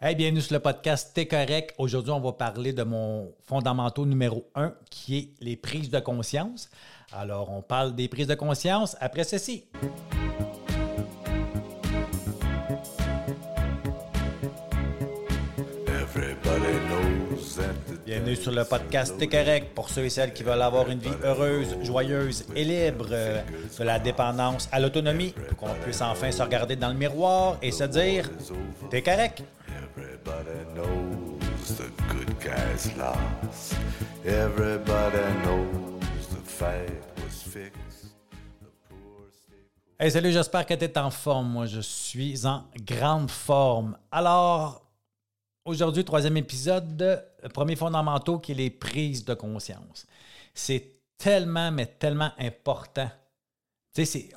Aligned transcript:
Hey, 0.00 0.14
bienvenue 0.14 0.40
sur 0.40 0.54
le 0.54 0.60
podcast 0.60 1.10
T'es 1.12 1.26
correct. 1.26 1.74
Aujourd'hui, 1.76 2.12
on 2.12 2.20
va 2.20 2.30
parler 2.30 2.72
de 2.72 2.84
mon 2.84 3.34
fondamentaux 3.42 4.06
numéro 4.06 4.48
un 4.54 4.72
qui 4.90 5.18
est 5.18 5.28
les 5.40 5.56
prises 5.56 5.90
de 5.90 5.98
conscience. 5.98 6.70
Alors, 7.12 7.50
on 7.50 7.62
parle 7.62 7.96
des 7.96 8.06
prises 8.06 8.28
de 8.28 8.36
conscience 8.36 8.96
après 9.00 9.24
ceci. 9.24 9.64
Bienvenue 18.06 18.36
sur 18.36 18.52
le 18.52 18.64
podcast 18.64 19.16
T'es 19.18 19.26
correct 19.26 19.74
pour 19.74 19.90
ceux 19.90 20.04
et 20.04 20.10
celles 20.10 20.32
qui 20.32 20.44
veulent 20.44 20.62
avoir 20.62 20.88
une 20.88 21.00
vie 21.00 21.10
heureuse, 21.24 21.76
joyeuse 21.82 22.46
et 22.54 22.62
libre, 22.62 23.08
euh, 23.10 23.42
de 23.76 23.82
la 23.82 23.98
dépendance 23.98 24.68
à 24.70 24.78
l'autonomie, 24.78 25.34
pour 25.48 25.56
qu'on 25.56 25.74
puisse 25.82 26.00
enfin 26.02 26.30
se 26.30 26.40
regarder 26.40 26.76
dans 26.76 26.90
le 26.90 26.94
miroir 26.94 27.58
et 27.62 27.72
se 27.72 27.82
dire 27.82 28.30
T'es 28.90 29.02
correct. 29.02 29.42
Everybody. 34.24 35.18
Hey, 40.00 40.10
salut, 40.10 40.32
j'espère 40.32 40.64
que 40.64 40.74
tu 40.74 40.84
es 40.84 40.98
en 40.98 41.10
forme. 41.10 41.48
Moi, 41.50 41.66
je 41.66 41.80
suis 41.80 42.46
en 42.46 42.64
grande 42.86 43.30
forme. 43.30 43.96
Alors, 44.12 44.86
aujourd'hui, 45.64 46.04
troisième 46.04 46.36
épisode, 46.36 47.24
premier 47.52 47.76
fondamentaux 47.76 48.38
qui 48.38 48.52
est 48.52 48.54
les 48.54 48.70
prises 48.70 49.24
de 49.24 49.34
conscience. 49.34 50.06
C'est 50.54 50.92
tellement, 51.16 51.72
mais 51.72 51.86
tellement 51.86 52.30
important 52.38 53.10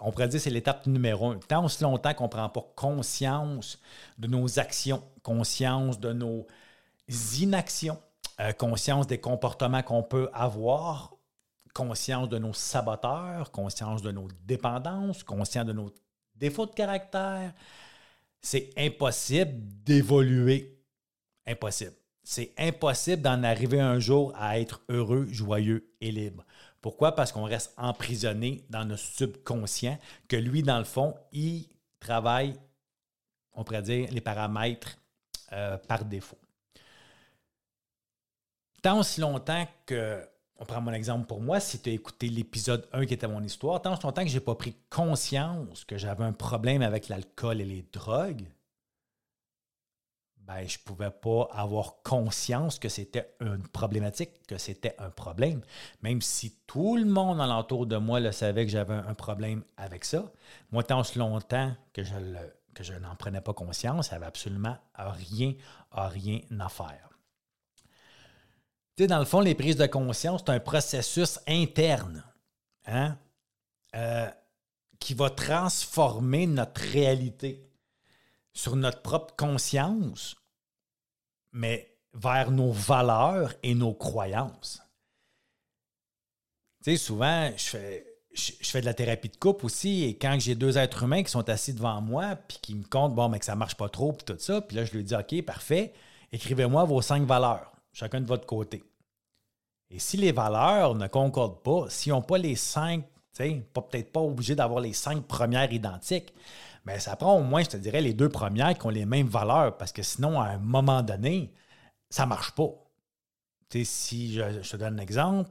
on 0.02 0.12
pourrait 0.12 0.28
dire 0.28 0.40
que 0.40 0.44
c'est 0.44 0.50
l'étape 0.50 0.88
numéro 0.88 1.32
un. 1.32 1.40
Tant 1.48 1.66
aussi 1.66 1.84
longtemps 1.84 2.14
qu'on 2.14 2.26
ne 2.26 2.30
prend 2.30 2.50
pas 2.50 2.66
conscience 2.76 3.80
de 4.18 4.28
nos 4.28 4.60
actions, 4.60 5.04
conscience 5.24 6.00
de 6.00 6.14
nos 6.14 6.48
inactions, 7.40 8.00
euh, 8.40 8.54
conscience 8.54 9.08
des 9.08 9.20
comportements 9.20 9.84
qu'on 9.84 10.04
peut 10.04 10.30
avoir, 10.34 11.16
conscience 11.74 12.30
de 12.30 12.38
nos 12.38 12.54
saboteurs, 12.54 13.52
conscience 13.52 14.02
de 14.02 14.12
nos 14.12 14.28
dépendances, 14.46 15.24
conscience 15.24 15.66
de 15.66 15.74
nos 15.74 15.94
défauts 16.36 16.66
de 16.66 16.74
caractère, 16.74 17.54
c'est 18.42 18.70
impossible 18.78 19.54
d'évoluer. 19.84 20.78
Impossible. 21.46 21.94
C'est 22.24 22.54
impossible 22.58 23.22
d'en 23.22 23.44
arriver 23.44 23.80
un 23.80 24.00
jour 24.00 24.34
à 24.36 24.60
être 24.60 24.82
heureux, 24.90 25.28
joyeux 25.30 25.92
et 26.02 26.12
libre. 26.12 26.46
Pourquoi? 26.82 27.14
Parce 27.14 27.32
qu'on 27.32 27.44
reste 27.44 27.74
emprisonné 27.78 28.66
dans 28.70 28.86
notre 28.86 29.04
subconscient, 29.04 30.00
que 30.28 30.36
lui, 30.36 30.64
dans 30.64 30.80
le 30.80 30.84
fond, 30.84 31.16
il 31.32 31.68
travaille, 32.00 32.56
on 33.54 33.64
pourrait 33.64 33.84
dire, 33.84 34.10
les 34.12 34.22
paramètres 34.22 34.98
euh, 35.54 35.78
par 35.78 36.06
défaut. 36.06 36.40
Tant 38.82 39.00
aussi 39.00 39.22
longtemps 39.22 39.68
que, 39.86 40.28
on 40.58 40.66
prend 40.66 40.82
mon 40.82 40.94
exemple 40.94 41.28
pour 41.28 41.40
moi, 41.40 41.60
si 41.60 41.80
tu 41.80 41.90
as 41.90 41.94
écouté 41.94 42.30
l'épisode 42.30 42.88
1 42.94 43.06
qui 43.06 43.14
était 43.14 43.28
mon 43.28 43.44
histoire, 43.44 43.82
tant 43.82 43.94
aussi 43.94 44.04
longtemps 44.04 44.24
que 44.24 44.30
je 44.30 44.36
n'ai 44.36 44.40
pas 44.40 44.56
pris 44.56 44.76
conscience 44.90 45.86
que 45.86 45.98
j'avais 45.98 46.24
un 46.24 46.34
problème 46.34 46.82
avec 46.82 47.10
l'alcool 47.10 47.62
et 47.62 47.66
les 47.66 47.86
drogues, 47.94 48.48
ben, 50.54 50.68
je 50.68 50.78
ne 50.78 50.84
pouvais 50.84 51.12
pas 51.12 51.50
avoir 51.54 52.02
conscience 52.04 52.78
que 52.78 52.90
c'était 52.90 53.34
une 53.40 53.66
problématique, 53.68 54.46
que 54.48 54.58
c'était 54.58 54.96
un 54.98 55.10
problème. 55.10 55.62
Même 56.02 56.22
si 56.22 56.58
tout 56.68 56.98
le 56.98 57.06
monde 57.06 57.40
alentour 57.40 57.86
de 57.86 57.96
moi 57.96 58.20
le 58.20 58.34
savait 58.34 58.66
que 58.66 58.72
j'avais 58.72 58.96
un 58.96 59.14
problème 59.14 59.64
avec 59.78 60.04
ça, 60.04 60.32
moi, 60.72 60.84
tant 60.84 61.04
longtemps 61.16 61.74
que 61.94 62.04
je, 62.04 62.14
que 62.74 62.84
je 62.84 62.94
n'en 62.94 63.16
prenais 63.16 63.40
pas 63.40 63.54
conscience, 63.54 64.10
ça 64.10 64.16
n'avait 64.16 64.26
absolument 64.26 64.78
rien, 64.96 65.54
rien 65.92 66.42
à 66.60 66.68
faire. 66.68 67.10
Dans 68.98 69.20
le 69.20 69.26
fond, 69.26 69.40
les 69.40 69.56
prises 69.56 69.78
de 69.78 69.88
conscience, 69.88 70.44
c'est 70.46 70.52
un 70.52 70.60
processus 70.60 71.40
interne 71.48 72.24
hein, 72.86 73.18
euh, 73.96 74.30
qui 75.00 75.14
va 75.14 75.30
transformer 75.30 76.46
notre 76.46 76.82
réalité 76.82 77.68
sur 78.54 78.76
notre 78.76 79.02
propre 79.02 79.34
conscience, 79.36 80.36
mais 81.52 81.92
vers 82.14 82.52
nos 82.52 82.72
valeurs 82.72 83.54
et 83.64 83.74
nos 83.76 83.94
croyances. 83.94 84.82
Tu 86.84 86.92
sais, 86.92 86.98
souvent, 86.98 87.52
je 87.56 87.64
fais, 87.64 88.06
je, 88.34 88.52
fais 88.62 88.82
de 88.82 88.86
la 88.86 88.94
thérapie 88.94 89.30
de 89.30 89.38
couple 89.38 89.66
aussi, 89.66 90.04
et 90.04 90.18
quand 90.18 90.38
j'ai 90.40 90.56
deux 90.56 90.78
êtres 90.78 91.04
humains 91.04 91.24
qui 91.24 91.32
sont 91.32 91.48
assis 91.50 91.74
devant 91.74 92.02
moi, 92.02 92.36
puis 92.36 92.58
qui 92.62 92.76
me 92.76 92.84
comptent, 92.84 93.16
bon, 93.16 93.30
mais 93.30 93.40
que 93.40 93.46
ça 93.46 93.56
marche 93.56 93.76
pas 93.76 93.90
trop, 93.90 94.14
puis 94.14 94.26
tout 94.26 94.40
ça, 94.40 94.62
puis 94.62 94.76
là, 94.76 94.86
je 94.86 94.92
lui 94.94 95.04
dis, 95.04 95.16
OK, 95.16 95.42
parfait, 95.44 95.94
écrivez-moi 96.32 96.84
vos 96.86 97.02
cinq 97.02 97.24
valeurs, 97.24 97.72
chacun 97.94 98.22
de 98.22 98.26
votre 98.26 98.46
côté. 98.46 98.84
Et 99.90 100.00
si 100.00 100.18
les 100.18 100.32
valeurs 100.32 100.96
ne 100.96 101.08
concordent 101.08 101.62
pas, 101.62 101.90
s'ils 101.90 102.14
n'ont 102.14 102.22
pas 102.22 102.38
les 102.38 102.56
cinq, 102.56 103.04
tu 103.36 103.44
sais, 103.44 103.68
peut-être 103.74 104.12
pas 104.12 104.22
obligé 104.22 104.56
d'avoir 104.56 104.80
les 104.80 104.94
cinq 104.94 105.26
premières 105.26 105.72
identiques, 105.72 106.34
mais 106.86 107.00
ça 107.00 107.16
prend 107.16 107.38
au 107.38 107.44
moins, 107.44 107.64
je 107.64 107.70
te 107.70 107.78
dirais, 107.78 108.02
les 108.02 108.14
deux 108.14 108.30
premières 108.30 108.78
qui 108.78 108.86
ont 108.86 108.90
les 108.90 109.06
mêmes 109.06 109.28
valeurs, 109.28 109.78
parce 109.78 109.92
que 109.92 110.02
sinon, 110.02 110.42
à 110.42 110.46
un 110.46 110.58
moment 110.58 111.02
donné, 111.02 111.54
ça 112.10 112.24
ne 112.24 112.30
marche 112.30 112.52
pas. 112.52 112.70
Tu 113.70 113.80
sais, 113.80 113.84
si 113.86 114.34
je, 114.34 114.70
te 114.70 114.78
donne 114.78 115.00
un 115.00 115.02
exemple, 115.04 115.50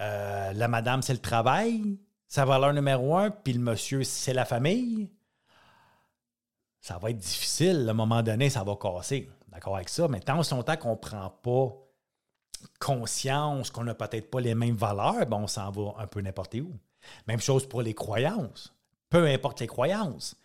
euh, 0.00 0.52
la 0.52 0.68
madame, 0.68 1.02
c'est 1.02 1.14
le 1.14 1.20
travail, 1.20 1.98
sa 2.28 2.44
valeur 2.44 2.72
numéro 2.72 3.16
un, 3.16 3.30
puis 3.30 3.54
le 3.54 3.60
monsieur, 3.60 4.04
c'est 4.04 4.34
la 4.34 4.44
famille, 4.44 5.10
ça 6.80 6.98
va 6.98 7.10
être 7.10 7.18
difficile. 7.18 7.86
À 7.88 7.90
un 7.90 7.94
moment 7.94 8.22
donné, 8.22 8.50
ça 8.50 8.62
va 8.62 8.76
casser. 8.76 9.28
D'accord 9.48 9.76
avec 9.76 9.88
ça? 9.88 10.06
Mais 10.08 10.20
tant 10.20 10.40
que 10.40 10.54
longtemps 10.54 10.76
qu'on 10.76 10.90
ne 10.90 10.96
prend 10.96 11.30
pas 11.30 11.74
conscience 12.78 13.70
qu'on 13.70 13.84
n'a 13.84 13.94
peut-être 13.94 14.30
pas 14.30 14.40
les 14.40 14.54
mêmes 14.54 14.76
valeurs, 14.76 15.26
ben 15.26 15.38
on 15.38 15.46
s'en 15.46 15.70
va 15.70 15.94
un 15.98 16.06
peu 16.06 16.20
n'importe 16.20 16.54
où. 16.54 16.72
Même 17.26 17.40
chose 17.40 17.68
pour 17.68 17.82
les 17.82 17.94
croyances. 17.94 18.74
Peu 19.08 19.26
importe 19.26 19.60
les 19.60 19.66
croyances 19.66 20.36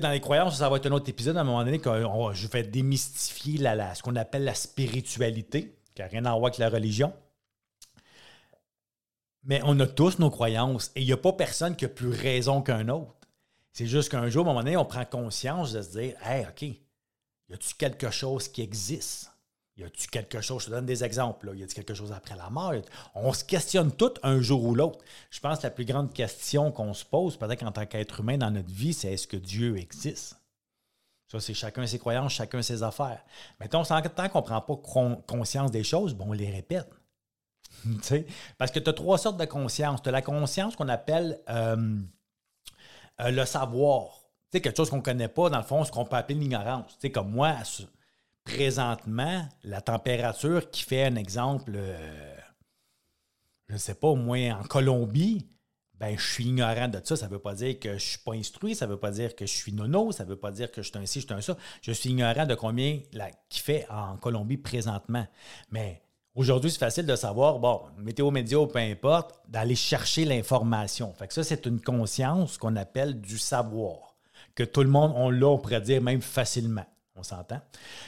dans 0.00 0.10
les 0.10 0.20
croyances, 0.20 0.58
ça 0.58 0.68
va 0.68 0.76
être 0.76 0.86
un 0.86 0.92
autre 0.92 1.08
épisode 1.08 1.36
à 1.36 1.40
un 1.40 1.44
moment 1.44 1.64
donné 1.64 1.78
que 1.78 1.90
je 2.32 2.46
vais 2.48 2.62
démystifier 2.62 3.58
ce 3.58 4.02
qu'on 4.02 4.16
appelle 4.16 4.44
la 4.44 4.54
spiritualité, 4.54 5.76
qui 5.94 6.02
n'a 6.02 6.08
rien 6.08 6.24
à 6.24 6.30
voir 6.30 6.44
avec 6.44 6.58
la 6.58 6.68
religion. 6.68 7.12
Mais 9.44 9.60
on 9.64 9.78
a 9.80 9.86
tous 9.86 10.18
nos 10.18 10.30
croyances 10.30 10.90
et 10.94 11.02
il 11.02 11.06
n'y 11.06 11.12
a 11.12 11.18
pas 11.18 11.32
personne 11.32 11.76
qui 11.76 11.84
a 11.84 11.88
plus 11.88 12.08
raison 12.08 12.62
qu'un 12.62 12.88
autre. 12.88 13.14
C'est 13.72 13.86
juste 13.86 14.10
qu'un 14.10 14.28
jour, 14.28 14.46
à 14.46 14.50
un 14.50 14.52
moment 14.52 14.64
donné, 14.64 14.76
on 14.76 14.84
prend 14.84 15.04
conscience 15.04 15.72
de 15.72 15.82
se 15.82 15.98
dire 15.98 16.14
Hey, 16.22 16.46
OK, 16.46 16.62
y 16.62 17.52
a-t-il 17.52 17.74
quelque 17.76 18.10
chose 18.10 18.48
qui 18.48 18.62
existe? 18.62 19.33
Y 19.76 19.82
a-tu 19.82 20.06
quelque 20.08 20.40
chose, 20.40 20.62
je 20.62 20.66
te 20.66 20.70
donne 20.70 20.86
des 20.86 21.02
exemples, 21.02 21.46
là. 21.46 21.54
y 21.54 21.62
a-t-il 21.62 21.74
quelque 21.74 21.94
chose 21.94 22.12
après 22.12 22.36
la 22.36 22.48
mort? 22.48 22.74
On 23.14 23.32
se 23.32 23.44
questionne 23.44 23.90
tout 23.90 24.12
un 24.22 24.40
jour 24.40 24.64
ou 24.64 24.74
l'autre. 24.74 25.00
Je 25.30 25.40
pense 25.40 25.58
que 25.58 25.64
la 25.64 25.70
plus 25.70 25.84
grande 25.84 26.12
question 26.12 26.70
qu'on 26.70 26.94
se 26.94 27.04
pose, 27.04 27.36
peut-être 27.36 27.64
en 27.64 27.72
tant 27.72 27.86
qu'être 27.86 28.20
humain 28.20 28.38
dans 28.38 28.50
notre 28.50 28.70
vie, 28.70 28.92
c'est 28.92 29.12
est-ce 29.12 29.26
que 29.26 29.36
Dieu 29.36 29.76
existe? 29.76 30.36
Ça, 31.26 31.40
c'est 31.40 31.54
chacun 31.54 31.86
ses 31.86 31.98
croyances, 31.98 32.32
chacun 32.32 32.62
ses 32.62 32.82
affaires. 32.82 33.24
Mais 33.58 33.66
tant 33.66 33.82
qu'on 33.82 33.94
ne 33.96 34.28
prend 34.28 34.60
pas 34.60 34.76
conscience 35.26 35.70
des 35.70 35.82
choses, 35.82 36.14
bon, 36.14 36.26
on 36.28 36.32
les 36.32 36.50
répète. 36.50 36.88
Parce 38.58 38.70
que 38.70 38.78
tu 38.78 38.88
as 38.88 38.92
trois 38.92 39.18
sortes 39.18 39.38
de 39.38 39.44
conscience. 39.44 40.02
Tu 40.02 40.08
as 40.08 40.12
la 40.12 40.22
conscience 40.22 40.76
qu'on 40.76 40.88
appelle 40.88 41.40
euh, 41.48 41.98
euh, 43.20 43.30
le 43.30 43.44
savoir. 43.44 44.20
Tu 44.52 44.60
quelque 44.60 44.76
chose 44.76 44.90
qu'on 44.90 44.98
ne 44.98 45.02
connaît 45.02 45.28
pas, 45.28 45.50
dans 45.50 45.58
le 45.58 45.64
fond, 45.64 45.84
ce 45.84 45.90
qu'on 45.90 46.04
peut 46.04 46.16
appeler 46.16 46.38
l'ignorance. 46.38 46.96
Comme 47.12 47.32
moi, 47.32 47.56
présentement, 48.44 49.48
la 49.62 49.80
température 49.80 50.70
qui 50.70 50.84
fait 50.84 51.04
un 51.04 51.16
exemple, 51.16 51.72
euh, 51.74 52.36
je 53.68 53.74
ne 53.74 53.78
sais 53.78 53.94
pas, 53.94 54.08
au 54.08 54.16
moins 54.16 54.60
en 54.60 54.62
Colombie, 54.62 55.48
ben, 55.98 56.18
je 56.18 56.32
suis 56.32 56.44
ignorant 56.44 56.88
de 56.88 57.00
ça. 57.02 57.16
Ça 57.16 57.26
ne 57.26 57.30
veut 57.30 57.38
pas 57.38 57.54
dire 57.54 57.78
que 57.78 57.90
je 57.90 57.94
ne 57.94 57.98
suis 57.98 58.18
pas 58.18 58.32
instruit, 58.32 58.74
ça 58.74 58.86
ne 58.86 58.92
veut 58.92 58.98
pas 58.98 59.10
dire 59.10 59.34
que 59.34 59.46
je 59.46 59.52
suis 59.52 59.72
nono, 59.72 60.12
ça 60.12 60.24
ne 60.24 60.28
veut 60.28 60.36
pas 60.36 60.50
dire 60.50 60.70
que 60.70 60.82
je 60.82 60.88
suis 60.88 60.98
un 60.98 61.06
ci, 61.06 61.20
je 61.20 61.26
suis 61.26 61.34
un 61.34 61.40
ça. 61.40 61.56
Je 61.82 61.92
suis 61.92 62.10
ignorant 62.10 62.46
de 62.46 62.54
combien 62.54 63.00
la, 63.12 63.30
qui 63.48 63.60
fait 63.60 63.86
en 63.90 64.16
Colombie 64.16 64.58
présentement. 64.58 65.26
Mais 65.70 66.02
aujourd'hui, 66.34 66.70
c'est 66.70 66.78
facile 66.78 67.06
de 67.06 67.16
savoir, 67.16 67.58
bon, 67.58 67.82
météo, 67.98 68.30
média 68.30 68.58
peu 68.66 68.78
importe, 68.80 69.34
d'aller 69.48 69.76
chercher 69.76 70.24
l'information. 70.24 71.14
Fait 71.14 71.28
que 71.28 71.34
ça, 71.34 71.44
c'est 71.44 71.64
une 71.66 71.80
conscience 71.80 72.58
qu'on 72.58 72.76
appelle 72.76 73.20
du 73.20 73.38
savoir, 73.38 74.16
que 74.54 74.64
tout 74.64 74.82
le 74.82 74.90
monde, 74.90 75.12
on 75.16 75.30
l'a, 75.30 75.46
on 75.46 75.58
pourrait 75.58 75.80
dire 75.80 76.02
même 76.02 76.22
facilement. 76.22 76.84
On 77.16 77.22
s'entend. 77.22 77.60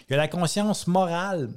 Il 0.08 0.12
y 0.12 0.14
a 0.14 0.19
la 0.19 0.29
conscience 0.29 0.87
morale 0.87 1.50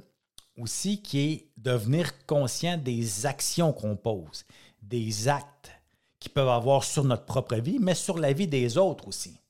aussi 0.56 1.02
qui 1.02 1.20
est 1.20 1.48
devenir 1.56 2.24
conscient 2.26 2.76
des 2.76 3.26
actions 3.26 3.72
qu'on 3.72 3.96
pose, 3.96 4.44
des 4.82 5.28
actes 5.28 5.70
qui 6.18 6.28
peuvent 6.28 6.48
avoir 6.48 6.84
sur 6.84 7.04
notre 7.04 7.24
propre 7.24 7.56
vie, 7.56 7.78
mais 7.80 7.94
sur 7.94 8.18
la 8.18 8.32
vie 8.32 8.46
des 8.46 8.76
autres 8.76 9.08
aussi. 9.08 9.40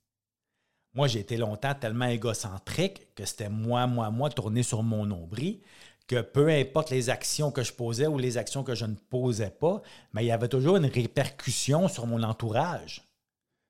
Moi, 0.95 1.09
j'ai 1.09 1.21
été 1.21 1.37
longtemps 1.37 1.75
tellement 1.75 2.07
égocentrique 2.07 3.15
que 3.15 3.25
c'était 3.25 3.49
moi, 3.49 3.87
moi, 3.87 4.11
moi, 4.11 4.31
tourné 4.31 4.63
sur 4.63 4.83
mon 4.83 5.07
nombril, 5.07 5.61
que 6.07 6.21
peu 6.21 6.49
importe 6.49 6.91
les 6.91 7.11
actions 7.11 7.53
que 7.53 7.63
je 7.63 7.73
posais 7.73 8.07
ou 8.07 8.19
les 8.19 8.37
actions 8.37 8.65
que 8.65 8.75
je 8.75 8.87
ne 8.87 8.95
posais 8.95 9.51
pas, 9.51 9.83
mais 10.13 10.25
il 10.25 10.29
y 10.29 10.33
avait 10.33 10.49
toujours 10.49 10.77
une 10.77 10.87
répercussion 10.87 11.87
sur 11.87 12.07
mon 12.07 12.23
entourage. 12.23 13.05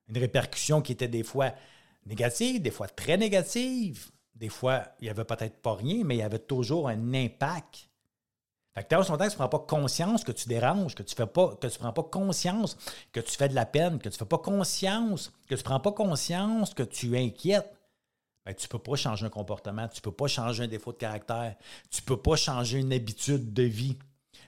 Une 0.09 0.19
répercussion 0.19 0.81
qui 0.81 0.93
était 0.93 1.09
des 1.09 1.23
fois 1.23 1.53
négative, 2.07 2.63
des 2.63 2.71
fois 2.71 2.89
très 2.89 3.19
négative, 3.19 4.11
des 4.41 4.49
fois, 4.49 4.87
il 4.99 5.05
n'y 5.05 5.11
avait 5.11 5.25
peut-être 5.25 5.61
pas 5.61 5.75
rien, 5.75 6.03
mais 6.03 6.17
il 6.17 6.21
y 6.21 6.23
avait 6.23 6.39
toujours 6.39 6.89
un 6.89 7.15
impact. 7.15 7.91
Fait 8.75 8.85
que 8.85 8.89
tant 8.89 9.01
que 9.03 9.07
tu 9.07 9.13
ne 9.13 9.35
prends 9.35 9.49
pas 9.49 9.59
conscience 9.59 10.25
que 10.25 10.33
tu 10.33 10.49
déranges, 10.49 10.95
que 10.95 11.03
tu 11.03 11.15
fais 11.15 11.27
pas, 11.27 11.57
que 11.57 11.67
tu 11.67 11.79
prends 11.79 11.93
pas 11.93 12.05
conscience 12.05 12.79
que 13.13 13.21
tu 13.21 13.37
fais 13.37 13.51
de 13.51 13.55
la 13.55 13.67
peine, 13.67 13.99
que 13.99 14.09
tu 14.09 14.15
ne 14.15 14.19
fais 14.19 14.25
pas 14.25 14.39
conscience, 14.39 15.31
que 15.47 15.55
tu 15.55 15.61
ne 15.61 15.65
prends 15.65 15.81
pas 15.81 15.93
conscience 15.93 16.73
que 16.73 16.83
tu 16.83 17.19
inquiètes, 17.19 17.71
ben, 18.47 18.55
tu 18.55 18.65
ne 18.65 18.69
peux 18.69 18.79
pas 18.79 18.97
changer 18.97 19.27
un 19.27 19.31
comportement, 19.31 19.87
tu 19.89 19.99
ne 19.99 20.03
peux 20.03 20.13
pas 20.13 20.29
changer 20.29 20.65
un 20.65 20.69
défaut 20.69 20.93
de 20.93 20.99
caractère, 20.99 21.57
tu 21.91 22.01
ne 22.01 22.07
peux 22.07 22.17
pas 22.17 22.37
changer 22.37 22.79
une 22.79 22.95
habitude 22.95 23.53
de 23.53 23.65
vie, 23.65 23.99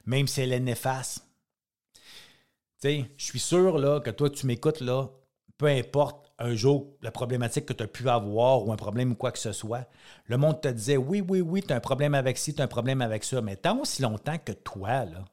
même 0.07 0.27
si 0.27 0.41
elle 0.41 0.53
est 0.53 0.61
néfaste. 0.61 1.27
Je 2.83 3.05
suis 3.19 3.41
sûr 3.41 3.79
là, 3.79 4.01
que 4.01 4.11
toi, 4.11 4.31
tu 4.31 4.47
m'écoutes 4.47 4.81
là, 4.81 5.11
peu 5.59 5.67
importe 5.67 6.33
un 6.39 6.55
jour 6.55 6.89
la 7.03 7.11
problématique 7.11 7.67
que 7.67 7.73
tu 7.73 7.83
as 7.85 7.87
pu 7.87 8.09
avoir 8.09 8.67
ou 8.67 8.73
un 8.73 8.77
problème 8.77 9.13
ou 9.13 9.15
quoi 9.15 9.31
que 9.33 9.39
ce 9.39 9.53
soit, 9.53 9.89
le 10.27 10.37
monde 10.37 10.61
te 10.61 10.69
disait 10.69 10.97
oui, 10.97 11.25
oui, 11.27 11.41
oui, 11.41 11.63
tu 11.63 11.73
as 11.73 11.77
un 11.77 11.81
problème 11.81 12.15
avec 12.15 12.39
ci, 12.39 12.55
tu 12.55 12.61
as 12.61 12.65
un 12.65 12.69
problème 12.69 13.01
avec 13.01 13.25
ça. 13.25 13.41
Mais 13.41 13.57
tant 13.57 13.79
aussi 13.79 14.03
longtemps 14.03 14.39
que 14.39 14.53
toi, 14.53 15.05
là, 15.05 15.25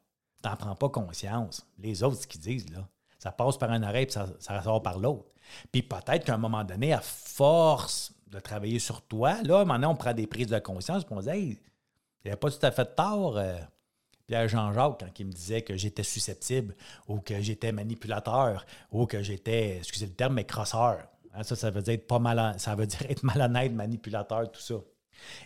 tu 0.42 0.48
n'en 0.48 0.56
prends 0.56 0.74
pas 0.76 0.88
conscience, 0.88 1.66
les 1.78 2.02
autres, 2.02 2.22
ce 2.22 2.26
qu'ils 2.26 2.40
disent, 2.40 2.70
là, 2.70 2.86
ça 3.18 3.32
passe 3.32 3.58
par 3.58 3.70
un 3.70 3.82
oreille 3.82 4.06
et 4.06 4.10
ça, 4.10 4.26
ça 4.38 4.62
sort 4.62 4.82
par 4.82 4.98
l'autre. 4.98 5.30
Puis 5.72 5.82
peut-être 5.82 6.24
qu'à 6.24 6.34
un 6.34 6.38
moment 6.38 6.64
donné, 6.64 6.92
à 6.92 7.00
force 7.00 8.12
de 8.28 8.38
travailler 8.38 8.78
sur 8.78 9.02
toi, 9.02 9.42
là, 9.42 9.64
maintenant, 9.64 9.92
on 9.92 9.96
prend 9.96 10.14
des 10.14 10.26
prises 10.26 10.46
de 10.46 10.58
conscience 10.58 11.02
et 11.02 11.06
on 11.10 11.20
dit 11.20 11.28
Hey, 11.28 11.58
il 12.24 12.28
n'y 12.28 12.30
a 12.30 12.36
pas 12.36 12.50
tout 12.50 12.64
à 12.64 12.70
fait 12.70 12.94
tort. 12.94 13.38
Pierre 14.30 14.46
Jean-Jacques, 14.46 15.00
quand 15.00 15.18
il 15.18 15.26
me 15.26 15.32
disait 15.32 15.62
que 15.62 15.76
j'étais 15.76 16.04
susceptible 16.04 16.76
ou 17.08 17.18
que 17.18 17.42
j'étais 17.42 17.72
manipulateur 17.72 18.64
ou 18.92 19.04
que 19.04 19.24
j'étais, 19.24 19.78
excusez 19.78 20.06
le 20.06 20.12
terme, 20.12 20.34
mais 20.34 20.44
crosseur. 20.44 20.98
Hein, 21.34 21.42
ça, 21.42 21.56
ça 21.56 21.68
veut 21.72 21.82
dire 21.82 21.94
être 21.94 22.06
pas 22.06 22.20
mal, 22.20 22.54
ça 22.56 22.76
veut 22.76 22.86
dire 22.86 23.02
être 23.08 23.24
malhonnête, 23.24 23.72
manipulateur, 23.72 24.48
tout 24.52 24.60
ça. 24.60 24.76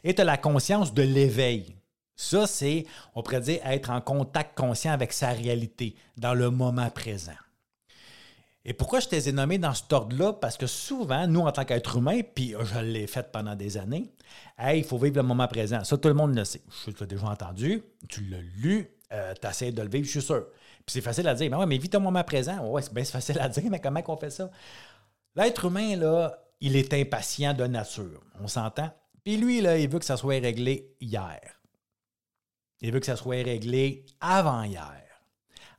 Et 0.05 0.15
tu 0.15 0.21
as 0.21 0.25
la 0.27 0.37
conscience 0.37 0.93
de 0.93 1.03
l'éveil. 1.03 1.75
Ça, 2.15 2.47
c'est, 2.47 2.85
on 3.15 3.23
pourrait 3.23 3.41
dire, 3.41 3.61
être 3.65 3.89
en 3.89 4.03
contact 4.03 4.55
conscient 4.55 4.93
avec 4.93 5.15
sa 5.15 5.31
réalité 5.31 5.97
dans 6.19 6.35
le 6.35 6.51
moment 6.51 6.91
présent. 6.91 7.33
Et 8.67 8.73
pourquoi 8.73 9.01
je 9.01 9.09
t'ai 9.09 9.33
nommé 9.33 9.59
dans 9.59 9.75
ce 9.75 9.83
ordre-là? 9.91 10.33
Parce 10.33 10.57
que 10.57 10.67
souvent, 10.67 11.27
nous, 11.27 11.41
en 11.41 11.53
tant 11.53 11.65
qu'être 11.65 11.97
humain, 11.97 12.21
puis 12.35 12.55
je 12.59 12.79
l'ai 12.79 13.07
fait 13.07 13.31
pendant 13.31 13.55
des 13.55 13.77
années, 13.77 14.11
il 14.73 14.85
faut 14.85 14.97
vivre 14.97 15.17
le 15.17 15.23
moment 15.23 15.47
présent. 15.47 15.85
Ça, 15.85 15.99
tout 15.99 16.09
le 16.09 16.15
monde 16.15 16.35
le 16.35 16.45
sait. 16.45 16.63
Je 16.87 16.93
l'ai 16.99 17.07
déjà 17.07 17.27
entendu, 17.27 17.83
tu 18.09 18.25
l'as 18.25 18.41
lu, 18.57 18.91
euh, 19.13 19.35
tu 19.41 19.47
essaies 19.47 19.71
de 19.71 19.83
le 19.83 19.89
vivre, 19.89 20.07
je 20.07 20.13
suis 20.13 20.23
sûr. 20.23 20.47
Puis 20.87 20.95
c'est 20.95 21.01
facile 21.03 21.29
à 21.29 21.35
dire, 21.35 21.51
mais 21.51 21.57
ouais, 21.59 21.67
mais 21.67 21.77
vis 21.77 21.91
ton 21.91 22.01
moment 22.01 22.25
présent. 22.25 22.67
Ouais, 22.67 22.81
c'est 22.81 22.95
bien 22.95 23.05
facile 23.05 23.39
à 23.39 23.49
dire, 23.49 23.65
mais 23.71 23.81
comment 23.81 24.03
on 24.07 24.17
fait 24.17 24.31
ça? 24.31 24.51
L'être 25.37 25.67
humain, 25.67 25.97
là, 25.97 26.39
il 26.61 26.77
est 26.77 26.95
impatient 26.95 27.53
de 27.53 27.67
nature. 27.67 28.23
On 28.41 28.49
s'entend? 28.49 28.91
Puis 29.25 29.37
lui, 29.37 29.61
là, 29.61 29.79
il 29.79 29.89
veut 29.89 29.99
que 29.99 30.05
ça 30.05 30.17
soit 30.17 30.41
réglé 30.41 30.95
hier. 31.01 31.41
Il 32.81 32.93
veut 32.93 33.01
que 33.01 33.07
ça 33.07 33.17
soit 33.17 33.43
réglé 33.43 34.07
avant 34.21 34.63
hier. 34.63 35.04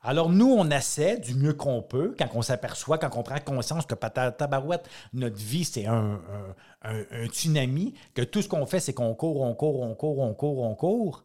Alors, 0.07 0.30
nous, 0.30 0.52
on 0.52 0.69
essaie 0.69 1.18
du 1.18 1.34
mieux 1.34 1.54
qu'on 1.54 1.81
peut, 1.81 2.16
quand 2.18 2.28
on 2.36 2.44
s'aperçoit, 2.44 3.00
quand 3.00 3.10
on 3.18 3.24
prend 3.24 3.40
conscience 3.40 3.88
que 3.88 3.96
tabarouette, 3.96 4.88
notre 5.13 5.38
vie, 5.38 5.66
c'est 5.66 5.88
un, 5.88 6.19
tsunami, 7.25 7.96
que 8.13 8.22
tout 8.22 8.44
ce 8.44 8.48
qu'on 8.48 8.68
fait, 8.68 8.80
c'est 8.80 8.94
qu'on 8.94 9.16
court, 9.16 9.42
on 9.42 9.56
court, 9.56 9.81
on 9.81 9.96
court, 9.96 10.19
on 10.19 10.36
court, 10.36 10.60
on 10.60 10.75
court. 10.75 11.24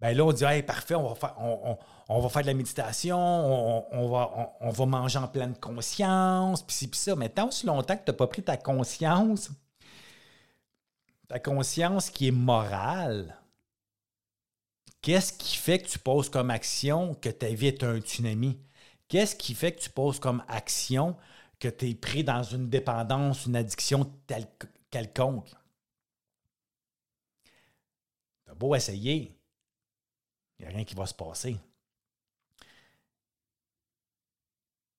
Bien 0.00 0.12
là, 0.12 0.24
on 0.24 0.32
dit, 0.32 0.44
hey, 0.44 0.62
parfait, 0.62 0.94
on 0.94 1.08
va 1.08 1.14
faire, 1.16 1.34
on, 2.08 2.20
va 2.20 2.42
de 2.42 2.46
la 2.46 2.54
méditation, 2.54 3.18
on, 3.18 4.08
va, 4.08 4.54
on, 4.60 4.70
va 4.70 4.86
manger 4.86 5.18
en 5.18 5.26
pleine 5.26 5.56
conscience, 5.56 6.62
puis 6.62 6.76
ci, 6.76 6.88
puis 6.88 7.00
ça. 7.00 7.16
Mais 7.16 7.30
tant 7.30 7.48
aussi 7.48 7.66
longtemps 7.66 7.96
que 7.96 8.04
tu 8.04 8.12
n'as 8.12 8.16
pas 8.16 8.28
pris 8.28 8.44
ta 8.44 8.56
conscience, 8.56 9.50
ta 11.26 11.40
conscience 11.40 12.10
qui 12.10 12.28
est 12.28 12.32
morale, 12.32 13.36
Qu'est-ce 15.04 15.34
qui 15.34 15.58
fait 15.58 15.80
que 15.80 15.88
tu 15.88 15.98
poses 15.98 16.30
comme 16.30 16.48
action 16.50 17.14
que 17.16 17.28
ta 17.28 17.48
vie 17.48 17.66
est 17.66 17.82
un 17.82 18.00
tsunami? 18.00 18.58
Qu'est-ce 19.06 19.36
qui 19.36 19.52
fait 19.52 19.72
que 19.72 19.80
tu 19.82 19.90
poses 19.90 20.18
comme 20.18 20.42
action 20.48 21.14
que 21.60 21.68
tu 21.68 21.90
es 21.90 21.94
pris 21.94 22.24
dans 22.24 22.42
une 22.42 22.70
dépendance, 22.70 23.44
une 23.44 23.54
addiction 23.54 24.10
quelconque? 24.90 25.50
Tu 28.46 28.50
as 28.50 28.54
beau 28.54 28.74
essayer, 28.74 29.38
il 30.58 30.64
n'y 30.64 30.72
a 30.72 30.74
rien 30.74 30.84
qui 30.84 30.94
va 30.94 31.04
se 31.04 31.12
passer. 31.12 31.58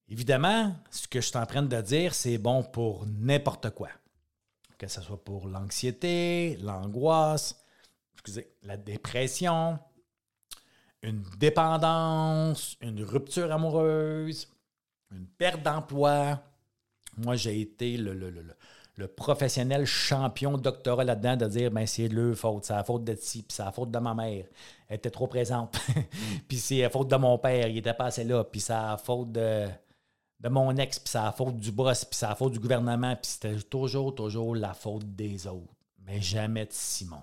Évidemment, 0.07 0.75
ce 0.91 1.07
que 1.07 1.19
je 1.19 1.25
suis 1.29 1.37
en 1.37 1.47
train 1.47 1.63
de 1.63 1.81
dire, 1.81 2.13
c'est 2.13 2.37
bon 2.37 2.61
pour 2.61 3.07
n'importe 3.07 3.71
quoi. 3.71 3.89
Que 4.77 4.87
ce 4.87 5.01
soit 5.01 5.23
pour 5.23 5.47
l'anxiété, 5.47 6.57
l'angoisse, 6.57 7.59
la 8.61 8.77
dépression, 8.77 9.79
une 11.05 11.23
dépendance, 11.37 12.77
une 12.81 13.03
rupture 13.03 13.51
amoureuse, 13.51 14.47
une 15.11 15.27
perte 15.27 15.61
d'emploi. 15.61 16.39
Moi, 17.17 17.35
j'ai 17.35 17.61
été 17.61 17.95
le, 17.95 18.17
professionnel 19.15 19.85
champion 19.85 20.57
doctorat 20.57 21.03
là-dedans 21.03 21.37
de 21.37 21.45
dire 21.45 21.71
ben 21.71 21.85
c'est 21.85 22.07
le 22.07 22.33
faute, 22.33 22.65
c'est 22.65 22.73
la 22.73 22.83
faute 22.83 23.03
de 23.03 23.15
ci, 23.15 23.43
puis 23.43 23.53
c'est 23.55 23.63
la 23.63 23.71
faute 23.71 23.91
de 23.91 23.99
ma 23.99 24.13
mère. 24.13 24.45
Elle 24.87 24.95
était 24.97 25.11
trop 25.11 25.27
présente. 25.27 25.77
puis 26.47 26.57
c'est 26.57 26.81
la 26.81 26.89
faute 26.89 27.07
de 27.07 27.15
mon 27.15 27.37
père, 27.37 27.67
il 27.67 27.77
était 27.77 27.93
pas 27.93 28.05
assez 28.05 28.23
là, 28.23 28.43
puis 28.43 28.59
c'est 28.59 28.73
la 28.73 28.97
faute 28.97 29.31
de, 29.31 29.67
de 30.39 30.49
mon 30.49 30.75
ex, 30.75 30.97
puis 30.97 31.09
c'est 31.09 31.19
la 31.19 31.31
faute 31.31 31.57
du 31.57 31.71
boss, 31.71 32.03
puis 32.05 32.17
c'est 32.17 32.27
la 32.27 32.35
faute 32.35 32.53
du 32.53 32.59
gouvernement, 32.59 33.15
puis 33.15 33.31
c'était 33.31 33.61
toujours, 33.61 34.15
toujours 34.15 34.55
la 34.55 34.73
faute 34.73 35.15
des 35.15 35.45
autres, 35.45 35.75
mais 36.05 36.19
jamais 36.19 36.65
de 36.65 36.71
Simon. 36.71 37.21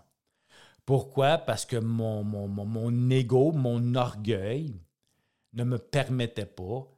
Pourquoi? 0.84 1.38
Parce 1.38 1.64
que 1.64 1.76
mon, 1.76 2.24
mon, 2.24 2.48
mon, 2.48 3.10
ego, 3.10 3.52
mon 3.52 3.94
orgueil 3.94 4.80
ne 5.52 5.64
me 5.64 5.78
permettait 5.78 6.46
pas 6.46 6.88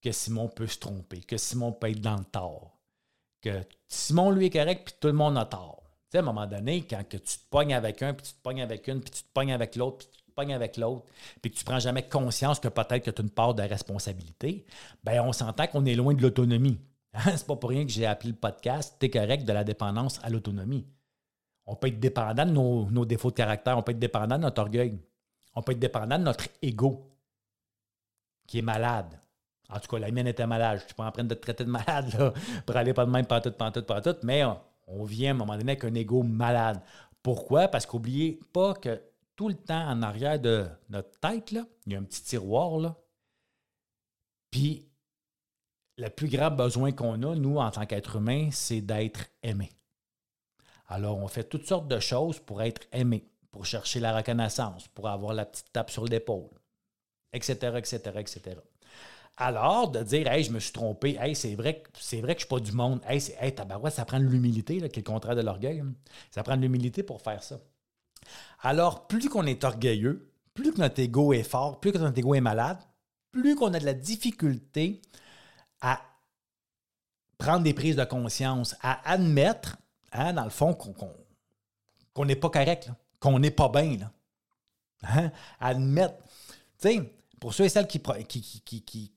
que 0.00 0.12
Simon 0.12 0.48
peut 0.48 0.66
se 0.66 0.78
tromper, 0.78 1.20
que 1.20 1.36
Simon 1.36 1.72
peut 1.72 1.90
être 1.90 2.00
dans 2.00 2.16
le 2.16 2.24
tort, 2.24 2.78
que 3.42 3.62
Simon, 3.88 4.30
lui, 4.30 4.46
est 4.46 4.50
correct, 4.50 4.84
puis 4.86 4.94
tout 5.00 5.08
le 5.08 5.14
monde 5.14 5.36
a 5.36 5.44
tort. 5.44 5.82
Tu 5.86 6.12
sais, 6.12 6.18
à 6.18 6.20
un 6.20 6.24
moment 6.24 6.46
donné, 6.46 6.86
quand 6.86 7.02
que 7.08 7.16
tu 7.16 7.38
te 7.38 7.48
pognes 7.50 7.74
avec 7.74 8.02
un, 8.02 8.14
puis 8.14 8.26
tu 8.26 8.32
te 8.32 8.42
pognes 8.42 8.62
avec 8.62 8.86
une, 8.88 9.00
puis 9.00 9.10
tu 9.10 9.22
te 9.22 9.32
pognes 9.32 9.52
avec 9.52 9.76
l'autre, 9.76 9.98
puis 9.98 10.08
tu 10.12 10.24
te 10.24 10.30
pognes 10.30 10.54
avec 10.54 10.76
l'autre, 10.76 11.04
puis 11.42 11.50
que 11.50 11.56
tu 11.56 11.64
prends 11.64 11.80
jamais 11.80 12.08
conscience 12.08 12.60
que 12.60 12.68
peut-être 12.68 13.04
que 13.04 13.10
tu 13.10 13.20
as 13.20 13.24
une 13.24 13.30
part 13.30 13.54
de 13.54 13.62
responsabilité, 13.62 14.64
bien, 15.04 15.22
on 15.24 15.32
s'entend 15.32 15.66
qu'on 15.66 15.84
est 15.84 15.94
loin 15.94 16.14
de 16.14 16.22
l'autonomie. 16.22 16.80
C'est 17.24 17.46
pas 17.46 17.56
pour 17.56 17.70
rien 17.70 17.84
que 17.84 17.92
j'ai 17.92 18.06
appelé 18.06 18.30
le 18.30 18.36
podcast 18.36 18.96
T'es 18.98 19.10
correct 19.10 19.44
de 19.44 19.52
la 19.52 19.64
dépendance 19.64 20.20
à 20.22 20.30
l'autonomie. 20.30 20.86
On 21.66 21.74
peut 21.74 21.88
être 21.88 21.98
dépendant 21.98 22.46
de 22.46 22.52
nos, 22.52 23.04
défauts 23.04 23.30
de 23.30 23.36
caractère, 23.36 23.76
on 23.76 23.82
peut 23.82 23.92
être 23.92 23.98
dépendant 23.98 24.36
de 24.36 24.42
notre 24.42 24.62
orgueil, 24.62 25.00
on 25.54 25.62
peut 25.62 25.72
être 25.72 25.78
dépendant 25.78 26.18
de 26.18 26.24
notre 26.24 26.46
ego 26.62 27.10
qui 28.46 28.58
est 28.58 28.62
malade. 28.62 29.20
En 29.68 29.80
tout 29.80 29.88
cas, 29.88 29.98
la 29.98 30.12
mienne 30.12 30.28
était 30.28 30.46
malade. 30.46 30.78
Je 30.78 30.84
ne 30.84 30.88
suis 30.88 30.94
pas 30.94 31.06
en 31.06 31.10
train 31.10 31.24
de 31.24 31.34
te 31.34 31.40
traiter 31.40 31.64
de 31.64 31.70
malade 31.70 32.14
là, 32.16 32.32
pour 32.64 32.76
aller 32.76 32.94
pas 32.94 33.04
de 33.04 33.10
même, 33.10 33.26
pas 33.26 33.40
tout, 33.40 33.50
pas 33.50 33.72
tout, 33.72 33.82
pas 33.82 34.00
tout, 34.00 34.16
mais 34.22 34.44
on, 34.86 35.04
vient 35.04 35.32
à 35.32 35.34
un 35.34 35.36
moment 35.36 35.56
donné 35.56 35.72
avec 35.72 35.84
un 35.84 35.94
ego 35.94 36.22
malade. 36.22 36.80
Pourquoi? 37.22 37.66
Parce 37.66 37.84
qu'oubliez 37.84 38.38
pas 38.52 38.74
que 38.74 39.02
tout 39.34 39.48
le 39.48 39.54
temps 39.54 39.88
en 39.88 40.02
arrière 40.02 40.38
de 40.38 40.66
notre 40.88 41.18
tête, 41.18 41.50
il 41.50 41.92
y 41.92 41.96
a 41.96 41.98
un 41.98 42.04
petit 42.04 42.22
tiroir. 42.22 42.78
Là. 42.78 42.96
Puis, 44.50 44.88
le 45.98 46.08
plus 46.08 46.28
grand 46.28 46.50
besoin 46.50 46.92
qu'on 46.92 47.22
a, 47.22 47.34
nous, 47.34 47.56
en 47.56 47.70
tant 47.70 47.86
qu'être 47.86 48.16
humain, 48.16 48.50
c'est 48.52 48.80
d'être 48.80 49.26
aimé. 49.42 49.70
Alors, 50.88 51.18
on 51.18 51.28
fait 51.28 51.44
toutes 51.44 51.66
sortes 51.66 51.88
de 51.88 51.98
choses 52.00 52.38
pour 52.38 52.62
être 52.62 52.86
aimé, 52.92 53.28
pour 53.50 53.66
chercher 53.66 54.00
la 54.00 54.16
reconnaissance, 54.16 54.88
pour 54.88 55.08
avoir 55.08 55.34
la 55.34 55.46
petite 55.46 55.72
tape 55.72 55.90
sur 55.90 56.04
l'épaule, 56.04 56.50
etc., 57.32 57.74
etc., 57.76 58.00
etc. 58.16 58.56
Alors, 59.38 59.90
de 59.90 60.02
dire, 60.02 60.28
hey, 60.28 60.44
je 60.44 60.50
me 60.50 60.60
suis 60.60 60.72
trompé, 60.72 61.16
hey, 61.20 61.34
c'est 61.34 61.54
vrai, 61.54 61.82
c'est 61.98 62.20
vrai 62.20 62.34
que 62.34 62.40
je 62.40 62.46
ne 62.46 62.58
suis 62.58 62.64
pas 62.64 62.70
du 62.70 62.72
monde, 62.72 63.00
hey, 63.06 63.20
c'est, 63.20 63.36
hey, 63.40 63.54
ça 63.90 64.04
prend 64.04 64.18
de 64.18 64.24
l'humilité, 64.24 64.78
qui 64.78 64.84
est 64.84 64.96
le 64.96 65.02
contraire 65.02 65.36
de 65.36 65.42
l'orgueil. 65.42 65.80
Hein. 65.80 65.92
Ça 66.30 66.42
prend 66.42 66.56
de 66.56 66.62
l'humilité 66.62 67.02
pour 67.02 67.20
faire 67.20 67.42
ça. 67.42 67.60
Alors, 68.62 69.06
plus 69.06 69.28
qu'on 69.28 69.44
est 69.44 69.62
orgueilleux, 69.64 70.30
plus 70.54 70.72
que 70.72 70.80
notre 70.80 71.00
ego 71.00 71.32
est 71.32 71.42
fort, 71.42 71.80
plus 71.80 71.92
que 71.92 71.98
notre 71.98 72.18
ego 72.18 72.34
est 72.34 72.40
malade, 72.40 72.78
plus 73.30 73.54
qu'on 73.54 73.74
a 73.74 73.78
de 73.78 73.84
la 73.84 73.92
difficulté 73.92 75.02
à 75.82 76.00
prendre 77.36 77.62
des 77.62 77.74
prises 77.74 77.96
de 77.96 78.04
conscience, 78.04 78.74
à 78.80 79.06
admettre 79.10 79.76
Hein, 80.16 80.32
dans 80.32 80.44
le 80.44 80.50
fond, 80.50 80.74
qu'on 80.74 82.24
n'est 82.24 82.36
pas 82.36 82.48
correct, 82.48 82.90
qu'on 83.20 83.38
n'est 83.38 83.50
pas 83.50 83.68
bien. 83.68 84.10
Hein? 85.02 85.30
Admettre. 85.60 86.16
Tu 86.80 86.88
sais, 86.88 87.12
pour 87.38 87.52
ceux 87.52 87.64
et 87.64 87.68
celles 87.68 87.86
qui, 87.86 88.00
qui, 88.00 89.12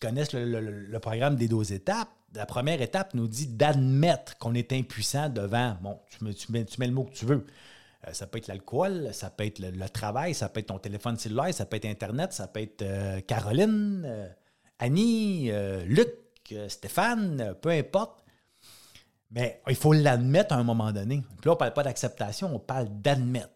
connaissent 0.00 0.32
le, 0.32 0.98
programme 1.00 1.36
des 1.36 1.48
12 1.48 1.72
étapes, 1.72 2.08
la 2.34 2.46
première 2.46 2.80
étape 2.80 3.14
nous 3.14 3.28
dit 3.28 3.46
d'admettre 3.46 4.38
qu'on 4.38 4.54
est 4.54 4.72
impuissant 4.72 5.28
devant. 5.28 5.76
Bon, 5.82 5.98
tu 6.10 6.24
mets, 6.24 6.64
tu 6.64 6.80
mets, 6.80 6.86
le 6.86 6.92
mot 6.92 7.04
que 7.04 7.14
tu 7.14 7.26
veux. 7.26 7.46
Euh, 8.06 8.12
ça 8.12 8.26
peut 8.26 8.38
être 8.38 8.46
l'alcool, 8.46 9.10
ça 9.12 9.28
peut 9.30 9.44
être 9.44 9.58
le, 9.58 9.88
travail, 9.88 10.34
ça 10.34 10.48
peut 10.48 10.60
être 10.60 10.66
ton 10.66 10.78
téléphone 10.78 11.18
cellulaire, 11.18 11.52
ça 11.52 11.66
peut 11.66 11.76
être 11.76 11.86
Internet, 11.86 12.32
ça 12.32 12.46
peut 12.46 12.60
être 12.60 12.82
euh, 12.82 13.20
Caroline, 13.20 14.04
euh, 14.06 14.28
Annie, 14.78 15.50
Luc, 15.84 16.14
Stéphane, 16.68 17.54
peu 17.60 17.70
importe. 17.70 18.22
Mais 19.30 19.62
il 19.68 19.76
faut 19.76 19.92
l'admettre 19.92 20.54
à 20.54 20.58
un 20.58 20.64
moment 20.64 20.92
donné. 20.92 21.22
Puis 21.40 21.46
là, 21.46 21.52
on 21.52 21.54
ne 21.54 21.58
parle 21.58 21.74
pas 21.74 21.82
d'acceptation, 21.82 22.54
on 22.54 22.58
parle 22.58 22.88
d'admettre. 23.00 23.50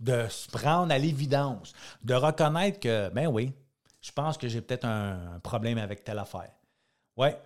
De 0.00 0.26
se 0.28 0.48
prendre 0.48 0.92
à 0.92 0.98
l'évidence. 0.98 1.72
De 2.02 2.14
reconnaître 2.14 2.80
que, 2.80 3.08
ben 3.10 3.26
oui, 3.26 3.52
je 4.00 4.12
pense 4.12 4.38
que 4.38 4.48
j'ai 4.48 4.60
peut-être 4.60 4.86
un, 4.86 5.40
problème 5.42 5.78
avec 5.78 6.04
telle 6.04 6.18
affaire. 6.18 6.50
Ouais, 7.16 7.40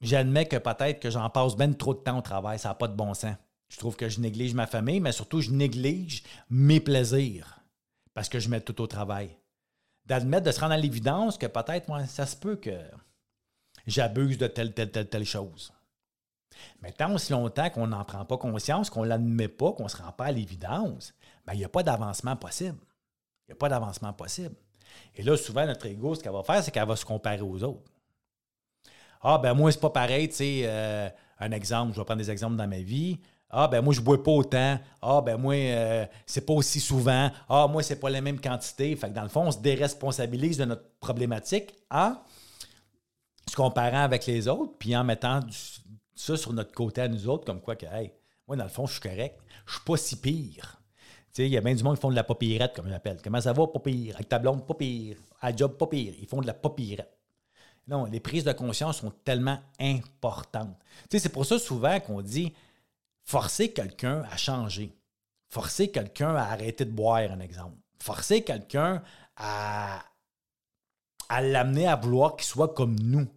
j'admets 0.00 0.46
que 0.46 0.56
peut-être 0.56 1.00
que 1.00 1.10
j'en 1.10 1.28
passe 1.28 1.56
bien 1.56 1.72
trop 1.72 1.94
de 1.94 2.00
temps 2.00 2.18
au 2.18 2.22
travail, 2.22 2.58
ça 2.58 2.70
n'a 2.70 2.74
pas 2.74 2.88
de 2.88 2.94
bon 2.94 3.12
sens. 3.14 3.36
Je 3.68 3.76
trouve 3.76 3.96
que 3.96 4.08
je 4.08 4.20
néglige 4.20 4.54
ma 4.54 4.66
famille, 4.66 5.00
mais 5.00 5.12
surtout, 5.12 5.40
je 5.40 5.50
néglige 5.50 6.24
mes 6.48 6.80
plaisirs 6.80 7.60
parce 8.14 8.28
que 8.28 8.40
je 8.40 8.48
mets 8.48 8.60
tout 8.60 8.80
au 8.80 8.86
travail. 8.86 9.36
D'admettre, 10.06 10.46
de 10.46 10.52
se 10.52 10.60
rendre 10.60 10.72
à 10.72 10.76
l'évidence 10.76 11.38
que 11.38 11.46
peut-être, 11.46 11.86
moi, 11.86 12.04
ça 12.06 12.26
se 12.26 12.36
peut 12.36 12.56
que 12.56 12.76
j'abuse 13.86 14.38
de 14.38 14.46
telle, 14.46 14.74
telle, 14.74 14.90
telle, 14.90 15.08
telle 15.08 15.24
chose. 15.24 15.72
Mais 16.82 16.92
tant 16.92 17.12
aussi 17.14 17.32
longtemps 17.32 17.70
qu'on 17.70 17.86
n'en 17.86 18.04
prend 18.04 18.24
pas 18.24 18.36
conscience, 18.36 18.90
qu'on 18.90 19.02
ne 19.02 19.08
l'admet 19.08 19.48
pas, 19.48 19.72
qu'on 19.72 19.84
ne 19.84 19.88
se 19.88 19.96
rend 19.96 20.12
pas 20.12 20.26
à 20.26 20.32
l'évidence, 20.32 21.14
ben, 21.46 21.54
il 21.54 21.58
n'y 21.58 21.64
a 21.64 21.68
pas 21.68 21.82
d'avancement 21.82 22.36
possible. 22.36 22.78
Il 23.48 23.50
n'y 23.50 23.52
a 23.52 23.56
pas 23.56 23.68
d'avancement 23.68 24.12
possible. 24.12 24.54
Et 25.16 25.22
là, 25.22 25.36
souvent, 25.36 25.66
notre 25.66 25.86
ego, 25.86 26.14
ce 26.14 26.22
qu'elle 26.22 26.32
va 26.32 26.42
faire, 26.42 26.62
c'est 26.62 26.70
qu'elle 26.70 26.86
va 26.86 26.96
se 26.96 27.04
comparer 27.04 27.40
aux 27.40 27.62
autres. 27.62 27.90
Ah, 29.22 29.38
ben 29.38 29.54
moi, 29.54 29.70
c'est 29.70 29.80
pas 29.80 29.90
pareil, 29.90 30.28
tu 30.28 30.36
sais, 30.36 30.62
euh, 30.64 31.08
un 31.38 31.52
exemple, 31.52 31.92
je 31.92 31.98
vais 31.98 32.04
prendre 32.04 32.20
des 32.20 32.30
exemples 32.30 32.56
dans 32.56 32.66
ma 32.66 32.78
vie. 32.78 33.20
Ah, 33.50 33.66
ben 33.66 33.82
moi, 33.82 33.92
je 33.92 34.00
bois 34.00 34.22
pas 34.22 34.30
autant. 34.30 34.78
Ah, 35.02 35.20
ben 35.20 35.36
moi, 35.36 35.54
euh, 35.54 36.06
c'est 36.24 36.46
pas 36.46 36.52
aussi 36.52 36.80
souvent. 36.80 37.30
Ah, 37.48 37.66
moi, 37.68 37.82
c'est 37.82 37.98
pas 37.98 38.08
la 38.08 38.20
même 38.20 38.40
quantité. 38.40 38.94
Fait 38.94 39.08
que 39.08 39.14
dans 39.14 39.24
le 39.24 39.28
fond, 39.28 39.42
on 39.42 39.50
se 39.50 39.58
déresponsabilise 39.58 40.56
de 40.56 40.64
notre 40.64 40.88
problématique 41.00 41.74
en 41.90 42.14
se 43.48 43.56
comparant 43.56 44.04
avec 44.04 44.26
les 44.26 44.46
autres, 44.46 44.74
puis 44.78 44.96
en 44.96 45.02
mettant 45.02 45.40
ça 46.20 46.36
sur 46.36 46.52
notre 46.52 46.72
côté 46.72 47.02
à 47.02 47.08
nous 47.08 47.28
autres, 47.28 47.44
comme 47.44 47.60
quoi 47.60 47.76
que, 47.76 47.86
hey, 47.86 48.12
moi, 48.46 48.56
dans 48.56 48.64
le 48.64 48.70
fond, 48.70 48.86
je 48.86 48.92
suis 48.92 49.00
correct. 49.00 49.40
Je 49.64 49.74
suis 49.74 49.84
pas 49.84 49.96
si 49.96 50.16
pire. 50.16 50.80
Tu 51.32 51.36
sais, 51.42 51.46
il 51.46 51.52
y 51.52 51.56
a 51.56 51.60
bien 51.60 51.74
du 51.74 51.84
monde 51.84 51.94
qui 51.94 52.00
font 52.00 52.10
de 52.10 52.16
la 52.16 52.24
papirette, 52.24 52.74
comme 52.74 52.88
j'appelle. 52.88 53.20
Comment 53.22 53.40
ça 53.40 53.52
va, 53.52 53.68
pas 53.68 53.78
pire? 53.78 54.16
Avec 54.16 54.28
ta 54.28 54.40
blonde, 54.40 54.66
pas 54.66 54.74
pire. 54.74 55.16
À 55.40 55.54
job, 55.54 55.76
pas 55.76 55.86
pire. 55.86 56.14
Ils 56.18 56.26
font 56.26 56.40
de 56.40 56.48
la 56.48 56.54
papirette. 56.54 57.16
Non, 57.86 58.06
les 58.06 58.18
prises 58.18 58.42
de 58.42 58.52
conscience 58.52 58.98
sont 58.98 59.12
tellement 59.24 59.60
importantes. 59.78 60.76
Tu 61.08 61.16
sais, 61.16 61.18
c'est 61.20 61.28
pour 61.28 61.46
ça 61.46 61.60
souvent 61.60 62.00
qu'on 62.00 62.22
dit 62.22 62.52
forcer 63.22 63.72
quelqu'un 63.72 64.24
à 64.32 64.36
changer. 64.36 64.96
Forcer 65.48 65.90
quelqu'un 65.90 66.34
à 66.34 66.42
arrêter 66.42 66.84
de 66.84 66.90
boire, 66.90 67.30
un 67.30 67.40
exemple. 67.40 67.76
Forcer 68.00 68.42
quelqu'un 68.42 69.02
à, 69.36 70.04
à 71.28 71.40
l'amener 71.40 71.86
à 71.86 71.94
vouloir 71.94 72.34
qu'il 72.34 72.46
soit 72.46 72.74
comme 72.74 72.98
nous. 72.98 73.28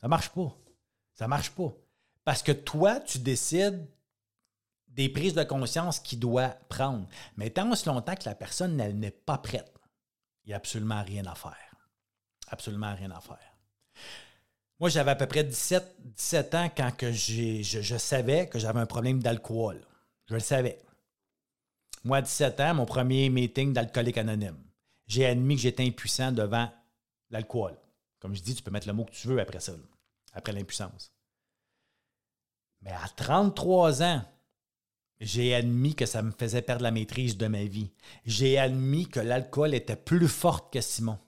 Ça 0.00 0.08
marche 0.08 0.28
pas. 0.28 0.54
Ça 1.14 1.26
marche 1.26 1.50
pas. 1.50 1.72
Parce 2.26 2.42
que 2.42 2.50
toi, 2.50 2.98
tu 2.98 3.20
décides 3.20 3.86
des 4.88 5.08
prises 5.08 5.34
de 5.34 5.44
conscience 5.44 6.00
qu'il 6.00 6.18
doit 6.18 6.56
prendre. 6.68 7.06
Mais 7.36 7.50
tant 7.50 7.70
aussi 7.70 7.86
longtemps 7.86 8.16
que 8.16 8.28
la 8.28 8.34
personne 8.34 8.76
n'est 8.76 9.12
pas 9.12 9.38
prête, 9.38 9.72
il 10.42 10.48
n'y 10.48 10.54
a 10.54 10.56
absolument 10.56 11.04
rien 11.04 11.24
à 11.26 11.36
faire. 11.36 11.76
Absolument 12.48 12.92
rien 12.96 13.12
à 13.12 13.20
faire. 13.20 13.54
Moi, 14.80 14.88
j'avais 14.88 15.12
à 15.12 15.14
peu 15.14 15.28
près 15.28 15.44
17, 15.44 15.98
17 16.16 16.54
ans 16.56 16.68
quand 16.76 16.90
je, 17.00 17.96
savais 17.96 18.48
que 18.48 18.58
j'avais 18.58 18.80
un 18.80 18.86
problème 18.86 19.22
d'alcool. 19.22 19.86
Je 20.28 20.34
le 20.34 20.40
savais. 20.40 20.80
Moi, 22.02 22.16
à 22.16 22.22
17 22.22 22.58
ans, 22.58 22.74
mon 22.74 22.86
premier 22.86 23.30
meeting 23.30 23.72
d'alcoolique 23.72 24.18
anonyme. 24.18 24.58
J'ai 25.06 25.26
admis 25.26 25.54
que 25.54 25.62
j'étais 25.62 25.86
impuissant 25.86 26.32
devant 26.32 26.68
l'alcool. 27.30 27.78
Comme 28.18 28.34
je 28.34 28.42
dis, 28.42 28.56
tu 28.56 28.64
peux 28.64 28.72
mettre 28.72 28.88
le 28.88 28.94
mot 28.94 29.04
que 29.04 29.12
tu 29.12 29.28
veux 29.28 29.38
après 29.38 29.60
ça, 29.60 29.74
après 30.32 30.52
l'impuissance. 30.52 31.12
Mais 32.86 32.92
à 32.92 33.08
33 33.16 34.04
ans, 34.04 34.22
j'ai 35.18 35.54
admis 35.54 35.96
que 35.96 36.06
ça 36.06 36.22
me 36.22 36.30
faisait 36.30 36.62
perdre 36.62 36.84
la 36.84 36.92
maîtrise 36.92 37.36
de 37.36 37.48
ma 37.48 37.64
vie. 37.64 37.90
J'ai 38.24 38.58
admis 38.58 39.08
que 39.08 39.18
l'alcool 39.18 39.74
était 39.74 39.96
plus 39.96 40.28
fort 40.28 40.70
que 40.70 40.80
Simon. 40.80 41.18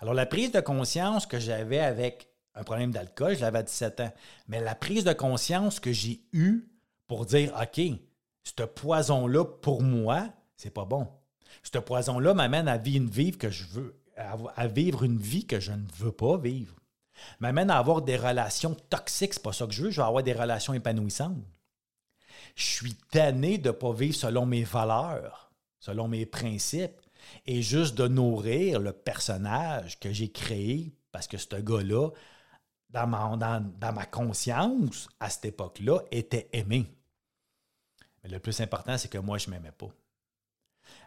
Alors, 0.00 0.12
la 0.12 0.26
prise 0.26 0.52
de 0.52 0.60
conscience 0.60 1.24
que 1.24 1.38
j'avais 1.38 1.78
avec 1.78 2.28
un 2.54 2.62
problème 2.62 2.90
d'alcool, 2.90 3.36
je 3.36 3.40
l'avais 3.40 3.60
à 3.60 3.62
17 3.62 4.00
ans. 4.00 4.12
Mais 4.48 4.60
la 4.60 4.74
prise 4.74 5.04
de 5.04 5.14
conscience 5.14 5.80
que 5.80 5.92
j'ai 5.92 6.20
eue 6.34 6.68
pour 7.06 7.24
dire, 7.24 7.54
OK, 7.58 7.80
ce 8.44 8.64
poison-là, 8.64 9.46
pour 9.46 9.82
moi, 9.82 10.28
c'est 10.56 10.74
pas 10.74 10.84
bon. 10.84 11.08
Ce 11.62 11.78
poison-là 11.78 12.34
m'amène 12.34 12.68
à 12.68 12.76
vivre 12.76 13.06
une 13.18 13.36
que 13.36 13.48
je 13.48 13.64
veux, 13.64 13.98
à 14.16 14.66
vivre 14.66 15.04
une 15.04 15.18
vie 15.18 15.46
que 15.46 15.58
je 15.58 15.72
ne 15.72 15.86
veux 15.96 16.12
pas 16.12 16.36
vivre. 16.36 16.74
M'amène 17.40 17.70
à 17.70 17.78
avoir 17.78 18.02
des 18.02 18.16
relations 18.16 18.74
toxiques, 18.74 19.34
c'est 19.34 19.42
pas 19.42 19.52
ça 19.52 19.66
que 19.66 19.72
je 19.72 19.84
veux, 19.84 19.90
je 19.90 20.00
veux 20.00 20.06
avoir 20.06 20.22
des 20.22 20.32
relations 20.32 20.74
épanouissantes. 20.74 21.36
Je 22.54 22.64
suis 22.64 22.94
tanné 22.94 23.58
de 23.58 23.68
ne 23.68 23.72
pas 23.72 23.92
vivre 23.92 24.14
selon 24.14 24.46
mes 24.46 24.64
valeurs, 24.64 25.52
selon 25.78 26.08
mes 26.08 26.26
principes 26.26 27.00
et 27.46 27.62
juste 27.62 27.94
de 27.96 28.08
nourrir 28.08 28.80
le 28.80 28.92
personnage 28.92 29.98
que 30.00 30.12
j'ai 30.12 30.30
créé 30.30 30.92
parce 31.12 31.26
que 31.26 31.38
ce 31.38 31.56
gars-là, 31.56 32.10
dans 32.90 33.06
ma, 33.06 33.36
dans, 33.36 33.92
ma 33.92 34.06
conscience, 34.06 35.08
à 35.20 35.30
cette 35.30 35.46
époque-là, 35.46 36.00
était 36.10 36.48
aimé. 36.52 36.86
Mais 38.22 38.30
le 38.30 38.38
plus 38.38 38.60
important, 38.60 38.96
c'est 38.98 39.08
que 39.08 39.18
moi, 39.18 39.38
je 39.38 39.48
ne 39.48 39.54
m'aimais 39.54 39.72
pas. 39.72 39.88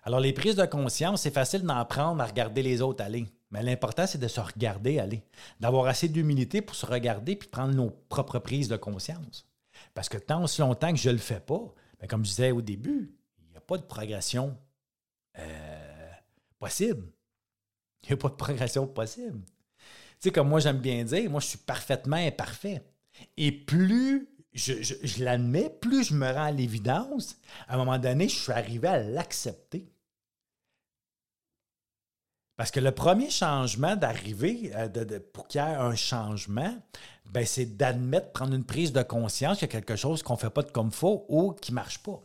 Alors, 0.04 0.20
les 0.20 0.34
prises 0.34 0.56
de 0.56 0.66
conscience, 0.66 1.22
c'est 1.22 1.34
facile 1.34 1.64
d'en 1.64 1.84
prendre 1.86 2.22
à 2.22 2.26
regarder 2.26 2.62
les 2.62 2.82
autres 2.82 3.04
aller. 3.04 3.28
Mais 3.52 3.62
l'important, 3.62 4.08
c'est 4.08 4.18
de 4.18 4.28
se 4.28 4.40
regarder 4.40 5.00
aller, 5.00 5.24
d'avoir 5.60 5.88
assez 5.88 6.08
d'humilité 6.08 6.62
pour 6.62 6.76
se 6.76 6.86
regarder 6.86 7.36
puis 7.36 7.50
prendre 7.50 7.74
nos 7.74 7.90
propres 7.90 8.40
prises 8.40 8.70
de 8.70 8.78
conscience. 8.78 9.46
Parce 9.94 10.10
que 10.10 10.18
tant 10.18 10.44
aussi 10.44 10.62
longtemps 10.62 10.92
que 10.92 11.00
je 11.00 11.10
ne 11.10 11.16
le 11.16 11.20
fais 11.20 11.40
pas, 11.40 11.74
bien, 12.00 12.08
comme 12.08 12.24
je 12.24 12.30
disais 12.30 12.52
au 12.52 12.62
début, 12.62 13.14
il 13.40 13.52
n'y 13.52 13.58
a 13.58 13.62
pas 13.62 13.78
de 13.78 13.84
progression. 13.84 14.58
Euh, 15.38 16.12
possible. 16.60 17.12
Il 18.04 18.10
n'y 18.10 18.14
a 18.14 18.18
pas 18.18 18.30
de 18.30 18.36
progression 18.36 18.88
possible. 18.88 19.42
Tu 19.44 20.28
sais, 20.28 20.32
comme 20.32 20.50
moi, 20.50 20.60
j'aime 20.60 20.80
bien 20.80 21.04
dire, 21.04 21.30
moi, 21.30 21.40
je 21.40 21.48
suis 21.48 21.58
parfaitement 21.58 22.18
imparfait. 22.18 22.84
Et 23.38 23.52
plus 23.52 24.32
je, 24.54 25.24
l'admets, 25.24 25.70
plus 25.70 26.06
je 26.06 26.14
me 26.14 26.30
rends 26.30 26.46
à 26.46 26.52
l'évidence, 26.52 27.38
à 27.68 27.76
un 27.76 27.78
moment 27.78 27.98
donné, 27.98 28.28
je 28.28 28.38
suis 28.38 28.52
arrivé 28.52 28.88
à 28.88 29.00
l'accepter. 29.00 29.92
Parce 32.62 32.70
que 32.70 32.80
le 32.80 32.92
premier 32.92 33.32
changement 33.32 33.96
d'arriver, 33.96 34.72
euh, 34.76 35.20
pour 35.34 35.48
qu'il 35.48 35.60
y 35.60 35.64
ait 35.64 35.68
un 35.68 35.96
changement, 35.96 36.78
ben, 37.26 37.44
c'est 37.44 37.66
d'admettre, 37.76 38.34
prendre 38.34 38.54
une 38.54 38.66
prise 38.66 38.94
de 38.94 39.02
conscience 39.02 39.58
qu'il 39.58 39.68
y 39.68 39.72
a 39.72 39.74
quelque 39.74 39.96
chose 39.96 40.22
qu'on 40.22 40.36
ne 40.36 40.38
fait 40.38 40.52
pas 40.52 40.62
de 40.62 40.70
comme 40.70 40.92
faux 40.92 41.26
ou 41.28 41.54
qui 41.54 41.72
ne 41.72 41.78
marche 41.78 42.04
pas. 42.04 42.22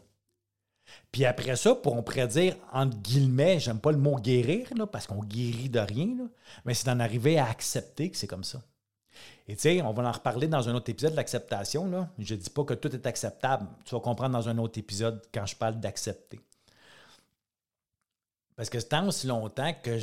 Puis 1.11 1.25
après 1.25 1.57
ça, 1.57 1.75
pour 1.75 1.95
on 1.95 2.03
pourrait 2.03 2.29
dire, 2.29 2.55
entre 2.71 2.99
guillemets, 2.99 3.61
j'aime 3.61 3.81
pas 3.81 3.93
le 3.93 3.97
mot 3.97 4.17
guérir, 4.17 4.69
là, 4.77 4.87
parce 4.87 5.07
qu'on 5.07 5.25
guérit 5.25 5.71
de 5.71 5.81
rien, 5.81 6.29
mais 6.67 6.75
c'est 6.75 6.85
d'en 6.85 7.01
arriver 7.01 7.39
à 7.39 7.49
accepter 7.49 8.11
que 8.11 8.19
c'est 8.19 8.27
comme 8.27 8.45
ça. 8.45 8.61
Et 9.49 9.57
tu 9.57 9.63
sais, 9.63 9.81
on 9.81 9.95
va 9.95 10.03
en 10.03 10.13
reparler 10.13 10.49
dans 10.49 10.69
un 10.69 10.75
autre 10.75 10.91
épisode 10.91 11.13
de 11.13 11.17
l'acceptation. 11.17 12.11
Je 12.19 12.35
ne 12.35 12.39
dis 12.39 12.51
pas 12.51 12.65
que 12.65 12.75
tout 12.75 12.95
est 12.95 13.07
acceptable. 13.07 13.69
Tu 13.87 13.95
vas 13.95 14.03
comprendre 14.03 14.35
dans 14.35 14.51
un 14.51 14.59
autre 14.59 14.79
épisode 14.79 15.23
quand 15.33 15.47
je 15.47 15.57
parle 15.57 15.81
d'accepter. 15.81 16.39
Parce 18.55 18.69
que 18.69 18.79
c'est 18.81 18.89
tant 18.91 19.09
aussi 19.09 19.27
longtemps 19.27 19.73
que. 19.83 19.99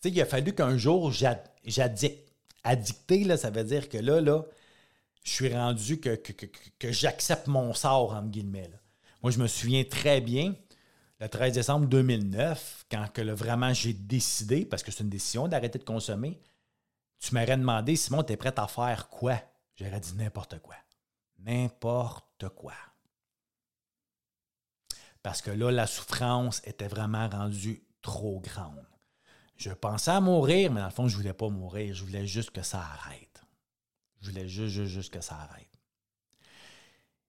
Sais, 0.00 0.10
il 0.10 0.20
a 0.20 0.26
fallu 0.26 0.54
qu'un 0.54 0.76
jour 0.76 1.12
j'addicte. 1.12 2.26
Addicter, 2.62 3.24
là, 3.24 3.38
ça 3.38 3.48
veut 3.50 3.64
dire 3.64 3.88
que 3.88 3.96
là, 3.96 4.20
là, 4.20 4.44
je 5.24 5.30
suis 5.30 5.54
rendu 5.54 5.98
que, 5.98 6.14
que, 6.14 6.46
que 6.78 6.92
j'accepte 6.92 7.46
mon 7.46 7.72
sort, 7.72 8.12
entre 8.12 8.28
guillemets. 8.28 8.70
Moi, 9.22 9.32
je 9.32 9.38
me 9.38 9.46
souviens 9.46 9.82
très 9.84 10.20
bien, 10.20 10.54
le 11.20 11.28
13 11.28 11.54
décembre 11.54 11.86
2009, 11.86 12.86
quand 12.90 13.06
que 13.12 13.22
vraiment 13.22 13.72
j'ai 13.72 13.94
décidé, 13.94 14.64
parce 14.64 14.82
que 14.82 14.90
c'est 14.90 15.02
une 15.02 15.10
décision 15.10 15.48
d'arrêter 15.48 15.78
de 15.78 15.84
consommer, 15.84 16.40
tu 17.18 17.34
m'aurais 17.34 17.56
demandé, 17.56 17.96
Simon, 17.96 18.22
tu 18.22 18.32
es 18.32 18.36
prêt 18.36 18.58
à 18.58 18.66
faire 18.66 19.08
quoi? 19.08 19.40
J'aurais 19.76 20.00
dit 20.00 20.14
n'importe 20.14 20.58
quoi. 20.60 20.76
N'importe 21.38 22.48
quoi. 22.54 22.74
Parce 25.22 25.42
que 25.42 25.50
là, 25.50 25.70
la 25.70 25.86
souffrance 25.86 26.62
était 26.64 26.88
vraiment 26.88 27.28
rendue 27.28 27.82
trop 28.00 28.40
grande. 28.40 28.89
Je 29.60 29.72
pensais 29.72 30.10
à 30.10 30.22
mourir, 30.22 30.72
mais 30.72 30.80
dans 30.80 30.86
le 30.86 30.92
fond, 30.92 31.06
je 31.06 31.14
ne 31.14 31.20
voulais 31.20 31.34
pas 31.34 31.50
mourir. 31.50 31.94
Je 31.94 32.02
voulais 32.02 32.26
juste 32.26 32.50
que 32.50 32.62
ça 32.62 32.78
arrête. 32.78 33.42
Je 34.22 34.30
voulais 34.30 34.48
juste, 34.48 34.72
juste, 34.72 34.90
juste 34.90 35.12
que 35.12 35.20
ça 35.20 35.36
arrête. 35.36 35.68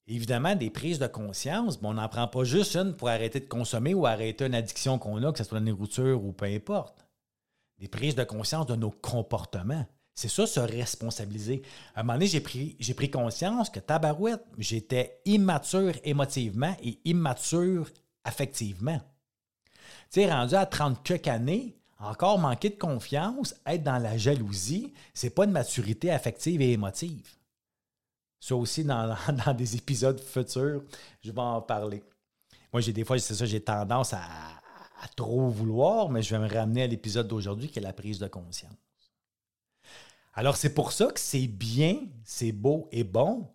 Évidemment, 0.07 0.55
des 0.55 0.69
prises 0.69 0.97
de 0.97 1.07
conscience, 1.07 1.77
on 1.83 1.93
n'en 1.93 2.07
prend 2.07 2.29
pas 2.29 2.45
juste 2.45 2.77
une 2.77 2.95
pour 2.95 3.09
arrêter 3.09 3.41
de 3.41 3.47
consommer 3.47 3.93
ou 3.93 4.05
arrêter 4.05 4.45
une 4.45 4.55
addiction 4.55 4.97
qu'on 4.97 5.21
a, 5.23 5.31
que 5.33 5.39
ce 5.39 5.43
soit 5.43 5.59
la 5.59 5.65
nourriture 5.65 6.23
ou 6.23 6.31
peu 6.31 6.45
importe. 6.45 7.05
Des 7.79 7.89
prises 7.89 8.15
de 8.15 8.23
conscience 8.23 8.65
de 8.65 8.75
nos 8.75 8.91
comportements. 8.91 9.85
C'est 10.15 10.29
ça, 10.29 10.47
se 10.47 10.59
responsabiliser. 10.61 11.63
À 11.95 11.99
un 11.99 12.03
moment 12.03 12.13
donné, 12.13 12.27
j'ai 12.27 12.39
pris, 12.39 12.77
j'ai 12.79 12.93
pris 12.93 13.11
conscience 13.11 13.69
que 13.69 13.81
tabarouette, 13.81 14.45
j'étais 14.57 15.19
immature 15.25 15.93
émotivement 16.05 16.77
et 16.81 16.97
immature 17.03 17.89
affectivement. 18.23 19.01
Tu 20.11 20.21
sais, 20.21 20.31
rendu 20.31 20.55
à 20.55 20.65
30 20.65 21.03
quelques 21.03 21.27
années, 21.27 21.80
encore 22.01 22.39
manquer 22.39 22.69
de 22.69 22.77
confiance, 22.77 23.55
être 23.65 23.83
dans 23.83 23.97
la 23.97 24.17
jalousie, 24.17 24.93
c'est 25.13 25.29
pas 25.29 25.45
une 25.45 25.51
maturité 25.51 26.11
affective 26.11 26.61
et 26.61 26.71
émotive. 26.71 27.35
Ça 28.39 28.55
aussi, 28.55 28.83
dans, 28.83 29.15
des 29.57 29.75
épisodes 29.75 30.19
futurs, 30.19 30.83
je 31.21 31.31
vais 31.31 31.41
en 31.41 31.61
parler. 31.61 32.03
Moi, 32.73 32.81
j'ai 32.81 32.93
des 32.93 33.03
fois, 33.03 33.19
c'est 33.19 33.35
ça, 33.35 33.45
j'ai 33.45 33.61
tendance 33.61 34.13
à 34.13 34.61
trop 35.15 35.49
vouloir, 35.49 36.09
mais 36.09 36.21
je 36.21 36.35
vais 36.35 36.41
me 36.41 36.51
ramener 36.51 36.83
à 36.83 36.87
l'épisode 36.87 37.27
d'aujourd'hui 37.27 37.69
qui 37.69 37.79
est 37.79 37.83
la 37.83 37.93
prise 37.93 38.19
de 38.19 38.27
conscience. 38.27 38.73
Alors, 40.33 40.55
c'est 40.55 40.73
pour 40.73 40.91
ça 40.91 41.07
que 41.07 41.19
c'est 41.19 41.47
bien, 41.47 41.99
c'est 42.23 42.51
beau 42.51 42.87
et 42.91 43.03
bon 43.03 43.47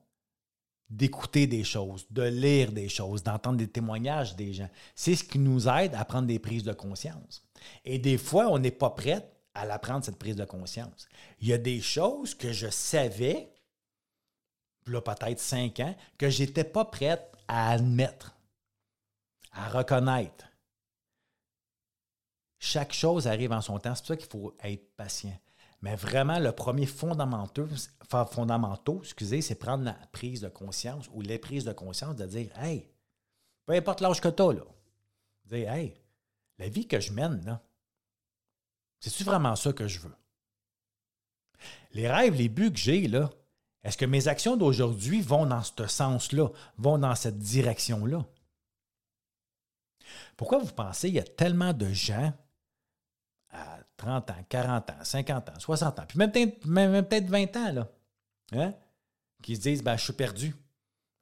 d'écouter 0.88 1.46
des 1.46 1.64
choses, 1.64 2.06
de 2.10 2.22
lire 2.22 2.70
des 2.70 2.88
choses, 2.88 3.22
d'entendre 3.22 3.56
des 3.56 3.66
témoignages 3.66 4.36
des 4.36 4.52
gens. 4.52 4.68
C'est 4.94 5.16
ce 5.16 5.24
qui 5.24 5.38
nous 5.38 5.68
aide 5.68 5.94
à 5.94 6.04
prendre 6.04 6.28
des 6.28 6.38
prises 6.38 6.62
de 6.62 6.72
conscience. 6.72 7.45
Et 7.84 7.98
des 7.98 8.18
fois, 8.18 8.48
on 8.48 8.58
n'est 8.58 8.70
pas 8.70 8.90
prêt 8.90 9.28
à 9.54 9.64
la 9.64 9.78
prendre, 9.78 10.04
cette 10.04 10.18
prise 10.18 10.36
de 10.36 10.44
conscience. 10.44 11.08
Il 11.40 11.48
y 11.48 11.52
a 11.52 11.58
des 11.58 11.80
choses 11.80 12.34
que 12.34 12.52
je 12.52 12.68
savais, 12.68 13.50
là 14.86 15.00
peut-être 15.00 15.40
cinq 15.40 15.80
ans, 15.80 15.96
que 16.18 16.28
je 16.28 16.42
n'étais 16.42 16.64
pas 16.64 16.84
prête 16.84 17.32
à 17.48 17.70
admettre, 17.70 18.36
à 19.52 19.68
reconnaître. 19.68 20.44
Chaque 22.58 22.92
chose 22.92 23.26
arrive 23.26 23.52
en 23.52 23.60
son 23.60 23.78
temps. 23.78 23.94
C'est 23.94 24.02
pour 24.02 24.08
ça 24.08 24.16
qu'il 24.16 24.28
faut 24.28 24.56
être 24.62 24.96
patient. 24.96 25.38
Mais 25.82 25.94
vraiment, 25.94 26.38
le 26.38 26.52
premier 26.52 26.86
fondamental, 26.86 27.68
fondamentaux, 28.30 29.00
excusez, 29.02 29.42
c'est 29.42 29.54
prendre 29.54 29.84
la 29.84 29.96
prise 30.10 30.40
de 30.40 30.48
conscience 30.48 31.08
ou 31.12 31.20
les 31.20 31.38
prises 31.38 31.64
de 31.64 31.72
conscience 31.72 32.16
de 32.16 32.26
dire 32.26 32.50
Hey, 32.58 32.88
peu 33.66 33.74
importe 33.74 34.00
l'âge 34.00 34.20
que 34.20 34.28
tu 34.28 34.42
as, 34.42 34.52
là, 34.52 34.64
dire 35.44 35.70
Hey, 35.70 35.94
la 36.58 36.68
vie 36.68 36.86
que 36.86 37.00
je 37.00 37.12
mène, 37.12 37.60
c'est-tu 39.00 39.24
vraiment 39.24 39.56
ça 39.56 39.72
que 39.72 39.86
je 39.86 40.00
veux? 40.00 40.14
Les 41.92 42.08
rêves, 42.08 42.34
les 42.34 42.48
buts 42.48 42.72
que 42.72 42.78
j'ai, 42.78 43.08
là, 43.08 43.30
est-ce 43.82 43.96
que 43.96 44.04
mes 44.04 44.28
actions 44.28 44.56
d'aujourd'hui 44.56 45.20
vont 45.20 45.46
dans 45.46 45.62
ce 45.62 45.86
sens-là, 45.86 46.48
vont 46.76 46.98
dans 46.98 47.14
cette 47.14 47.38
direction-là? 47.38 48.24
Pourquoi 50.36 50.58
vous 50.58 50.72
pensez 50.72 51.08
qu'il 51.08 51.16
y 51.16 51.20
a 51.20 51.24
tellement 51.24 51.72
de 51.72 51.88
gens 51.92 52.32
à 53.50 53.78
30 53.96 54.30
ans, 54.30 54.44
40 54.48 54.90
ans, 54.90 55.04
50 55.04 55.48
ans, 55.48 55.58
60 55.58 55.98
ans, 55.98 56.04
puis 56.06 56.18
même 56.18 56.32
peut-être 56.32 56.66
même, 56.66 57.06
peut 57.06 57.24
20 57.24 57.56
ans, 57.56 57.88
hein, 58.52 58.74
qui 59.42 59.56
se 59.56 59.60
disent 59.60 59.82
ben, 59.82 59.96
Je 59.96 60.04
suis 60.04 60.12
perdu, 60.12 60.54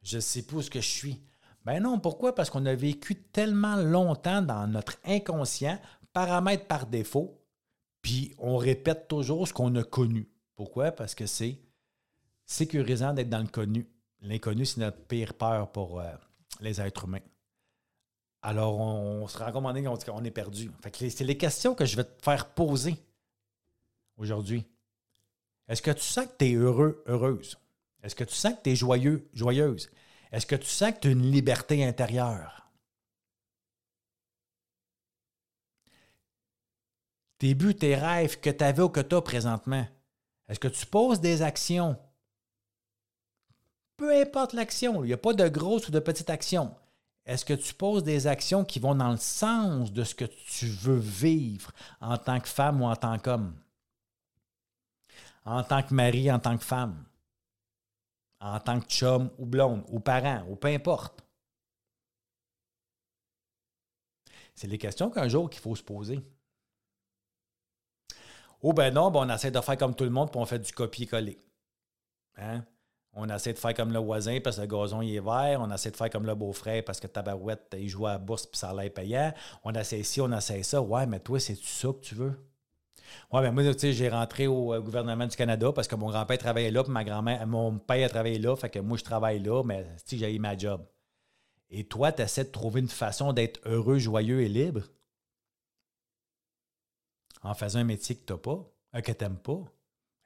je 0.02 0.16
ne 0.16 0.20
sais 0.20 0.42
pas 0.42 0.56
où 0.56 0.62
que 0.62 0.80
je 0.80 0.88
suis. 0.88 1.20
Ben 1.64 1.80
non, 1.80 1.98
pourquoi? 1.98 2.34
Parce 2.34 2.50
qu'on 2.50 2.66
a 2.66 2.74
vécu 2.74 3.16
tellement 3.16 3.76
longtemps 3.76 4.42
dans 4.42 4.66
notre 4.66 4.96
inconscient, 5.04 5.80
paramètre 6.12 6.66
par 6.66 6.86
défaut, 6.86 7.40
puis 8.02 8.34
on 8.38 8.56
répète 8.56 9.08
toujours 9.08 9.48
ce 9.48 9.52
qu'on 9.52 9.74
a 9.76 9.82
connu. 9.82 10.28
Pourquoi? 10.54 10.92
Parce 10.92 11.14
que 11.14 11.26
c'est 11.26 11.58
sécurisant 12.44 13.14
d'être 13.14 13.30
dans 13.30 13.40
le 13.40 13.48
connu. 13.48 13.88
L'inconnu, 14.20 14.66
c'est 14.66 14.80
notre 14.80 15.02
pire 15.06 15.34
peur 15.34 15.72
pour 15.72 16.00
euh, 16.00 16.12
les 16.60 16.80
êtres 16.80 17.04
humains. 17.04 17.20
Alors, 18.42 18.78
on, 18.78 19.26
se 19.26 19.38
rend 19.38 19.52
compte 19.52 20.04
qu'on 20.04 20.24
est 20.24 20.30
perdu. 20.30 20.70
c'est 20.92 21.24
les 21.24 21.38
questions 21.38 21.74
que 21.74 21.86
je 21.86 21.96
vais 21.96 22.04
te 22.04 22.22
faire 22.22 22.50
poser 22.50 22.94
aujourd'hui. 24.18 24.66
Est-ce 25.66 25.80
que 25.80 25.90
tu 25.92 26.02
sens 26.02 26.26
que 26.26 26.36
tu 26.38 26.50
es 26.50 26.54
heureux, 26.54 27.02
heureuse? 27.06 27.58
Est-ce 28.02 28.14
que 28.14 28.24
tu 28.24 28.34
sens 28.34 28.52
que 28.54 28.62
tu 28.64 28.70
es 28.70 28.76
joyeux, 28.76 29.30
joyeuse? 29.32 29.90
Est-ce 30.34 30.46
que 30.46 30.56
tu 30.56 30.66
sens 30.66 30.92
que 30.94 30.98
tu 30.98 31.08
as 31.08 31.12
une 31.12 31.30
liberté 31.30 31.84
intérieure? 31.86 32.68
Tes 37.38 37.54
buts, 37.54 37.76
tes 37.76 37.94
rêves 37.94 38.40
que 38.40 38.50
tu 38.50 38.64
avais 38.64 38.82
ou 38.82 38.88
que 38.88 39.00
tu 39.00 39.14
as 39.14 39.22
présentement, 39.22 39.86
est-ce 40.48 40.58
que 40.58 40.66
tu 40.66 40.86
poses 40.86 41.20
des 41.20 41.42
actions? 41.42 41.96
Peu 43.96 44.12
importe 44.20 44.54
l'action, 44.54 45.04
il 45.04 45.06
n'y 45.06 45.12
a 45.12 45.18
pas 45.18 45.34
de 45.34 45.46
grosse 45.46 45.86
ou 45.86 45.92
de 45.92 46.00
petite 46.00 46.30
action. 46.30 46.74
Est-ce 47.26 47.44
que 47.44 47.54
tu 47.54 47.72
poses 47.72 48.02
des 48.02 48.26
actions 48.26 48.64
qui 48.64 48.80
vont 48.80 48.96
dans 48.96 49.12
le 49.12 49.18
sens 49.18 49.92
de 49.92 50.02
ce 50.02 50.16
que 50.16 50.24
tu 50.24 50.66
veux 50.66 50.98
vivre 50.98 51.70
en 52.00 52.18
tant 52.18 52.40
que 52.40 52.48
femme 52.48 52.82
ou 52.82 52.86
en 52.86 52.96
tant 52.96 53.20
qu'homme? 53.20 53.54
En 55.44 55.62
tant 55.62 55.84
que 55.84 55.94
mari, 55.94 56.32
en 56.32 56.40
tant 56.40 56.58
que 56.58 56.64
femme? 56.64 57.04
En 58.44 58.60
tant 58.60 58.78
que 58.78 58.86
chum 58.86 59.30
ou 59.38 59.46
blonde, 59.46 59.84
ou 59.88 60.00
parent, 60.00 60.44
ou 60.50 60.56
peu 60.56 60.68
importe. 60.68 61.24
C'est 64.54 64.66
les 64.66 64.76
questions 64.76 65.10
qu'un 65.10 65.28
jour 65.28 65.48
qu'il 65.48 65.62
faut 65.62 65.74
se 65.74 65.82
poser. 65.82 66.20
Ou 68.62 68.74
ben 68.74 68.92
non, 68.92 69.10
ben 69.10 69.20
on 69.20 69.34
essaie 69.34 69.50
de 69.50 69.60
faire 69.60 69.78
comme 69.78 69.94
tout 69.94 70.04
le 70.04 70.10
monde, 70.10 70.30
puis 70.30 70.38
on 70.38 70.44
fait 70.44 70.58
du 70.58 70.72
copier-coller. 70.72 71.38
Hein? 72.36 72.64
On 73.14 73.28
essaie 73.30 73.54
de 73.54 73.58
faire 73.58 73.74
comme 73.74 73.92
le 73.92 73.98
voisin 73.98 74.40
parce 74.42 74.56
que 74.56 74.62
le 74.62 74.66
gazon 74.66 75.00
il 75.00 75.14
est 75.14 75.20
vert. 75.20 75.60
On 75.60 75.70
essaie 75.72 75.90
de 75.90 75.96
faire 75.96 76.10
comme 76.10 76.26
le 76.26 76.34
beau-frère 76.34 76.84
parce 76.84 77.00
que 77.00 77.06
Tabarouette, 77.06 77.74
il 77.78 77.88
joue 77.88 78.06
à 78.06 78.12
la 78.12 78.18
bourse 78.18 78.46
puis 78.46 78.58
ça 78.58 78.70
a 78.70 78.74
l'air 78.74 78.92
payant. 78.92 79.32
On 79.62 79.72
essaie 79.74 80.02
ci, 80.02 80.20
on 80.20 80.30
essaie 80.32 80.62
ça. 80.62 80.82
Ouais, 80.82 81.06
mais 81.06 81.20
toi, 81.20 81.40
c'est-tu 81.40 81.66
ça 81.66 81.88
que 81.88 82.00
tu 82.00 82.14
veux? 82.14 82.34
Ouais, 83.32 83.42
mais 83.42 83.52
moi, 83.52 83.62
tu 83.74 83.78
sais, 83.78 83.92
j'ai 83.92 84.08
rentré 84.08 84.46
au 84.46 84.72
euh, 84.74 84.80
gouvernement 84.80 85.26
du 85.26 85.36
Canada 85.36 85.72
parce 85.72 85.88
que 85.88 85.94
mon 85.94 86.10
grand-père 86.10 86.38
travaillait 86.38 86.70
là, 86.70 86.82
puis 86.82 86.92
ma 86.92 87.04
grand-mère, 87.04 87.46
mon 87.46 87.78
père 87.78 88.08
travaillait 88.10 88.38
là, 88.38 88.56
fait 88.56 88.70
que 88.70 88.78
moi, 88.78 88.96
je 88.98 89.04
travaille 89.04 89.40
là, 89.40 89.62
mais 89.64 89.86
si 90.04 90.18
j'ai 90.18 90.38
ma 90.38 90.56
job. 90.56 90.86
Et 91.70 91.84
toi, 91.84 92.12
tu 92.12 92.22
essaies 92.22 92.44
de 92.44 92.50
trouver 92.50 92.80
une 92.80 92.88
façon 92.88 93.32
d'être 93.32 93.60
heureux, 93.64 93.98
joyeux 93.98 94.42
et 94.42 94.48
libre? 94.48 94.82
En 97.42 97.54
faisant 97.54 97.80
un 97.80 97.84
métier 97.84 98.16
que 98.16 98.32
tu 98.32 98.38
pas, 98.38 98.64
un 98.92 99.02
que 99.02 99.12
tu 99.12 99.24
n'aimes 99.24 99.38
pas? 99.38 99.60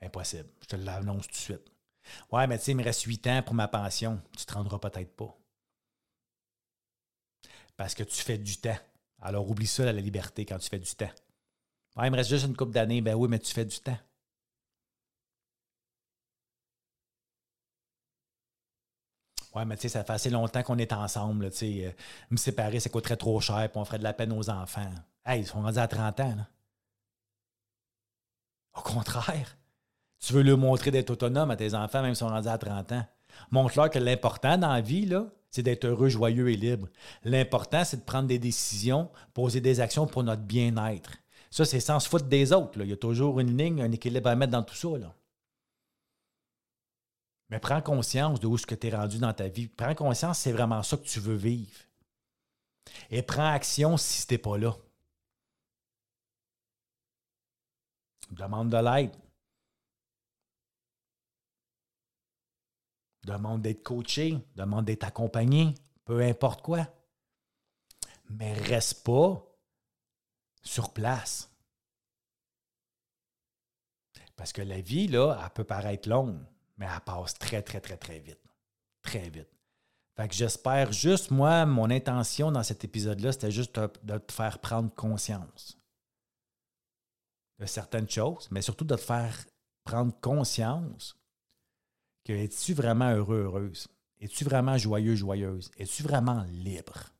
Impossible. 0.00 0.48
Je 0.62 0.66
te 0.66 0.76
l'annonce 0.76 1.26
tout 1.26 1.32
de 1.32 1.36
suite. 1.36 1.72
Ouais, 2.30 2.46
mais 2.46 2.58
tu 2.58 2.64
sais, 2.64 2.72
il 2.72 2.76
me 2.76 2.84
reste 2.84 3.02
huit 3.02 3.26
ans 3.26 3.42
pour 3.42 3.54
ma 3.54 3.68
pension. 3.68 4.20
Tu 4.36 4.42
ne 4.42 4.46
te 4.46 4.54
rendras 4.54 4.78
peut-être 4.78 5.14
pas. 5.16 5.36
Parce 7.76 7.94
que 7.94 8.02
tu 8.02 8.22
fais 8.22 8.38
du 8.38 8.56
temps. 8.58 8.78
Alors 9.20 9.48
oublie 9.48 9.66
ça, 9.66 9.84
la 9.84 9.92
liberté, 9.92 10.44
quand 10.44 10.58
tu 10.58 10.68
fais 10.68 10.78
du 10.78 10.94
temps. 10.94 11.10
Il 12.04 12.10
me 12.10 12.16
reste 12.16 12.30
juste 12.30 12.46
une 12.46 12.56
couple 12.56 12.72
d'années. 12.72 13.00
Ben 13.00 13.14
oui, 13.14 13.28
mais 13.28 13.38
tu 13.38 13.52
fais 13.52 13.64
du 13.64 13.78
temps. 13.80 13.98
Ouais, 19.54 19.64
mais 19.64 19.76
tu 19.76 19.82
sais, 19.82 19.88
ça 19.88 20.04
fait 20.04 20.12
assez 20.12 20.30
longtemps 20.30 20.62
qu'on 20.62 20.78
est 20.78 20.92
ensemble. 20.92 21.50
Tu 21.50 21.56
sais, 21.56 21.86
euh, 21.86 21.90
me 22.30 22.36
séparer, 22.36 22.80
ça 22.80 22.90
coûterait 22.90 23.16
trop 23.16 23.40
cher, 23.40 23.68
puis 23.70 23.80
on 23.80 23.84
ferait 23.84 23.98
de 23.98 24.04
la 24.04 24.12
peine 24.12 24.32
aux 24.32 24.50
enfants. 24.50 24.90
Hey, 25.26 25.40
ils 25.40 25.46
sont 25.46 25.60
rendus 25.62 25.78
à 25.78 25.88
30 25.88 26.20
ans. 26.20 26.36
Au 28.76 28.80
contraire, 28.80 29.56
tu 30.20 30.32
veux 30.32 30.42
leur 30.42 30.58
montrer 30.58 30.90
d'être 30.90 31.10
autonome 31.10 31.50
à 31.50 31.56
tes 31.56 31.74
enfants, 31.74 32.02
même 32.02 32.14
si 32.14 32.22
on 32.22 32.28
sont 32.28 32.34
rendus 32.34 32.48
à 32.48 32.58
30 32.58 32.92
ans. 32.92 33.06
Montre-leur 33.50 33.90
que 33.90 33.98
l'important 33.98 34.58
dans 34.58 34.72
la 34.72 34.80
vie, 34.80 35.06
là, 35.06 35.26
c'est 35.50 35.62
d'être 35.62 35.86
heureux, 35.86 36.08
joyeux 36.08 36.50
et 36.50 36.56
libre. 36.56 36.88
L'important, 37.24 37.84
c'est 37.84 37.98
de 37.98 38.02
prendre 38.04 38.28
des 38.28 38.38
décisions, 38.38 39.10
poser 39.34 39.60
des 39.60 39.80
actions 39.80 40.06
pour 40.06 40.22
notre 40.22 40.42
bien-être. 40.42 41.10
Ça, 41.50 41.64
c'est 41.64 41.80
sans 41.80 42.00
se 42.00 42.08
foutre 42.08 42.26
des 42.26 42.52
autres. 42.52 42.80
Il 42.82 42.88
y 42.88 42.92
a 42.92 42.96
toujours 42.96 43.40
une 43.40 43.56
ligne, 43.56 43.82
un 43.82 43.92
équilibre 43.92 44.28
à 44.28 44.36
mettre 44.36 44.52
dans 44.52 44.62
tout 44.62 44.74
ça. 44.74 44.88
Mais 47.50 47.58
prends 47.58 47.80
conscience 47.80 48.40
de 48.40 48.46
où 48.46 48.58
ce 48.58 48.66
que 48.66 48.74
tu 48.74 48.88
es 48.88 48.96
rendu 48.96 49.18
dans 49.18 49.32
ta 49.32 49.48
vie. 49.48 49.68
Prends 49.68 49.94
conscience 49.94 50.38
c'est 50.38 50.52
vraiment 50.52 50.82
ça 50.82 50.96
que 50.98 51.06
tu 51.06 51.20
veux 51.20 51.36
vivre. 51.36 51.72
Et 53.10 53.22
prends 53.22 53.50
action 53.50 53.96
si 53.96 54.26
tu 54.26 54.34
n'es 54.34 54.38
pas 54.38 54.58
là. 54.58 54.76
Demande 58.30 58.68
de 58.68 58.76
l'aide. 58.76 59.16
demande 63.28 63.62
d'être 63.62 63.82
coaché, 63.82 64.38
demande 64.56 64.86
d'être 64.86 65.04
accompagné, 65.04 65.74
peu 66.04 66.20
importe 66.20 66.62
quoi. 66.62 66.86
Mais 68.30 68.52
reste 68.54 69.04
pas 69.04 69.44
sur 70.62 70.92
place. 70.92 71.50
Parce 74.36 74.52
que 74.52 74.62
la 74.62 74.80
vie, 74.80 75.08
là, 75.08 75.38
elle 75.42 75.50
peut 75.50 75.64
paraître 75.64 76.08
longue, 76.08 76.38
mais 76.76 76.86
elle 76.86 77.00
passe 77.00 77.34
très, 77.34 77.62
très, 77.62 77.80
très, 77.80 77.96
très 77.96 78.20
vite. 78.20 78.40
Très 79.02 79.28
vite. 79.30 79.48
Fait 80.16 80.28
que 80.28 80.34
j'espère 80.34 80.92
juste, 80.92 81.30
moi, 81.30 81.64
mon 81.66 81.90
intention 81.90 82.50
dans 82.50 82.62
cet 82.62 82.84
épisode-là, 82.84 83.32
c'était 83.32 83.50
juste 83.50 83.78
de, 83.78 84.18
te 84.18 84.32
faire 84.32 84.58
prendre 84.58 84.92
conscience 84.94 85.78
de 87.58 87.66
certaines 87.66 88.08
choses, 88.08 88.48
mais 88.50 88.62
surtout 88.62 88.84
de 88.84 88.94
te 88.94 89.00
faire 89.00 89.44
prendre 89.84 90.12
conscience 90.20 91.18
es-tu 92.32 92.74
vraiment 92.74 93.10
heureux, 93.10 93.44
heureuse? 93.44 93.88
Es-tu 94.20 94.44
vraiment 94.44 94.76
joyeux, 94.76 95.14
joyeuse? 95.14 95.70
Es-tu 95.76 96.02
vraiment 96.02 96.42
libre? 96.44 97.12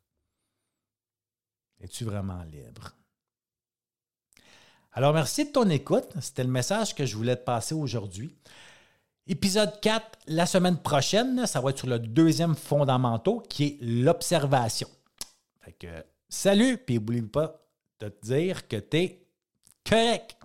Es-tu 1.81 2.05
vraiment 2.05 2.43
libre? 2.45 2.95
Alors, 4.93 5.13
merci 5.13 5.47
de 5.47 5.51
ton 5.51 5.69
écoute. 5.69 6.13
C'était 6.21 6.45
le 6.45 6.51
message 6.51 6.95
que 6.95 7.05
je 7.05 7.17
voulais 7.17 7.37
te 7.37 7.45
passer 7.45 7.75
aujourd'hui. 7.75 8.35
Épisode 9.27 9.79
4, 9.81 10.21
la 10.29 10.47
semaine 10.47 10.79
prochaine, 10.79 11.47
ça 11.47 11.61
va 11.61 11.71
être 11.71 11.79
sur 11.79 11.89
le 11.89 11.99
deuxième 11.99 12.55
fondamental 12.55 13.35
qui 13.49 13.65
est 13.65 13.79
l'observation. 13.83 14.89
Fait 15.61 15.73
que, 15.73 16.05
salut, 16.31 16.79
puis 16.79 16.95
n'oublie 16.95 17.21
pas 17.23 17.61
de 18.01 18.09
te 18.09 18.27
dire 18.27 18.67
que 18.67 18.77
tu 18.77 18.97
es 18.97 19.27
correct. 19.87 20.38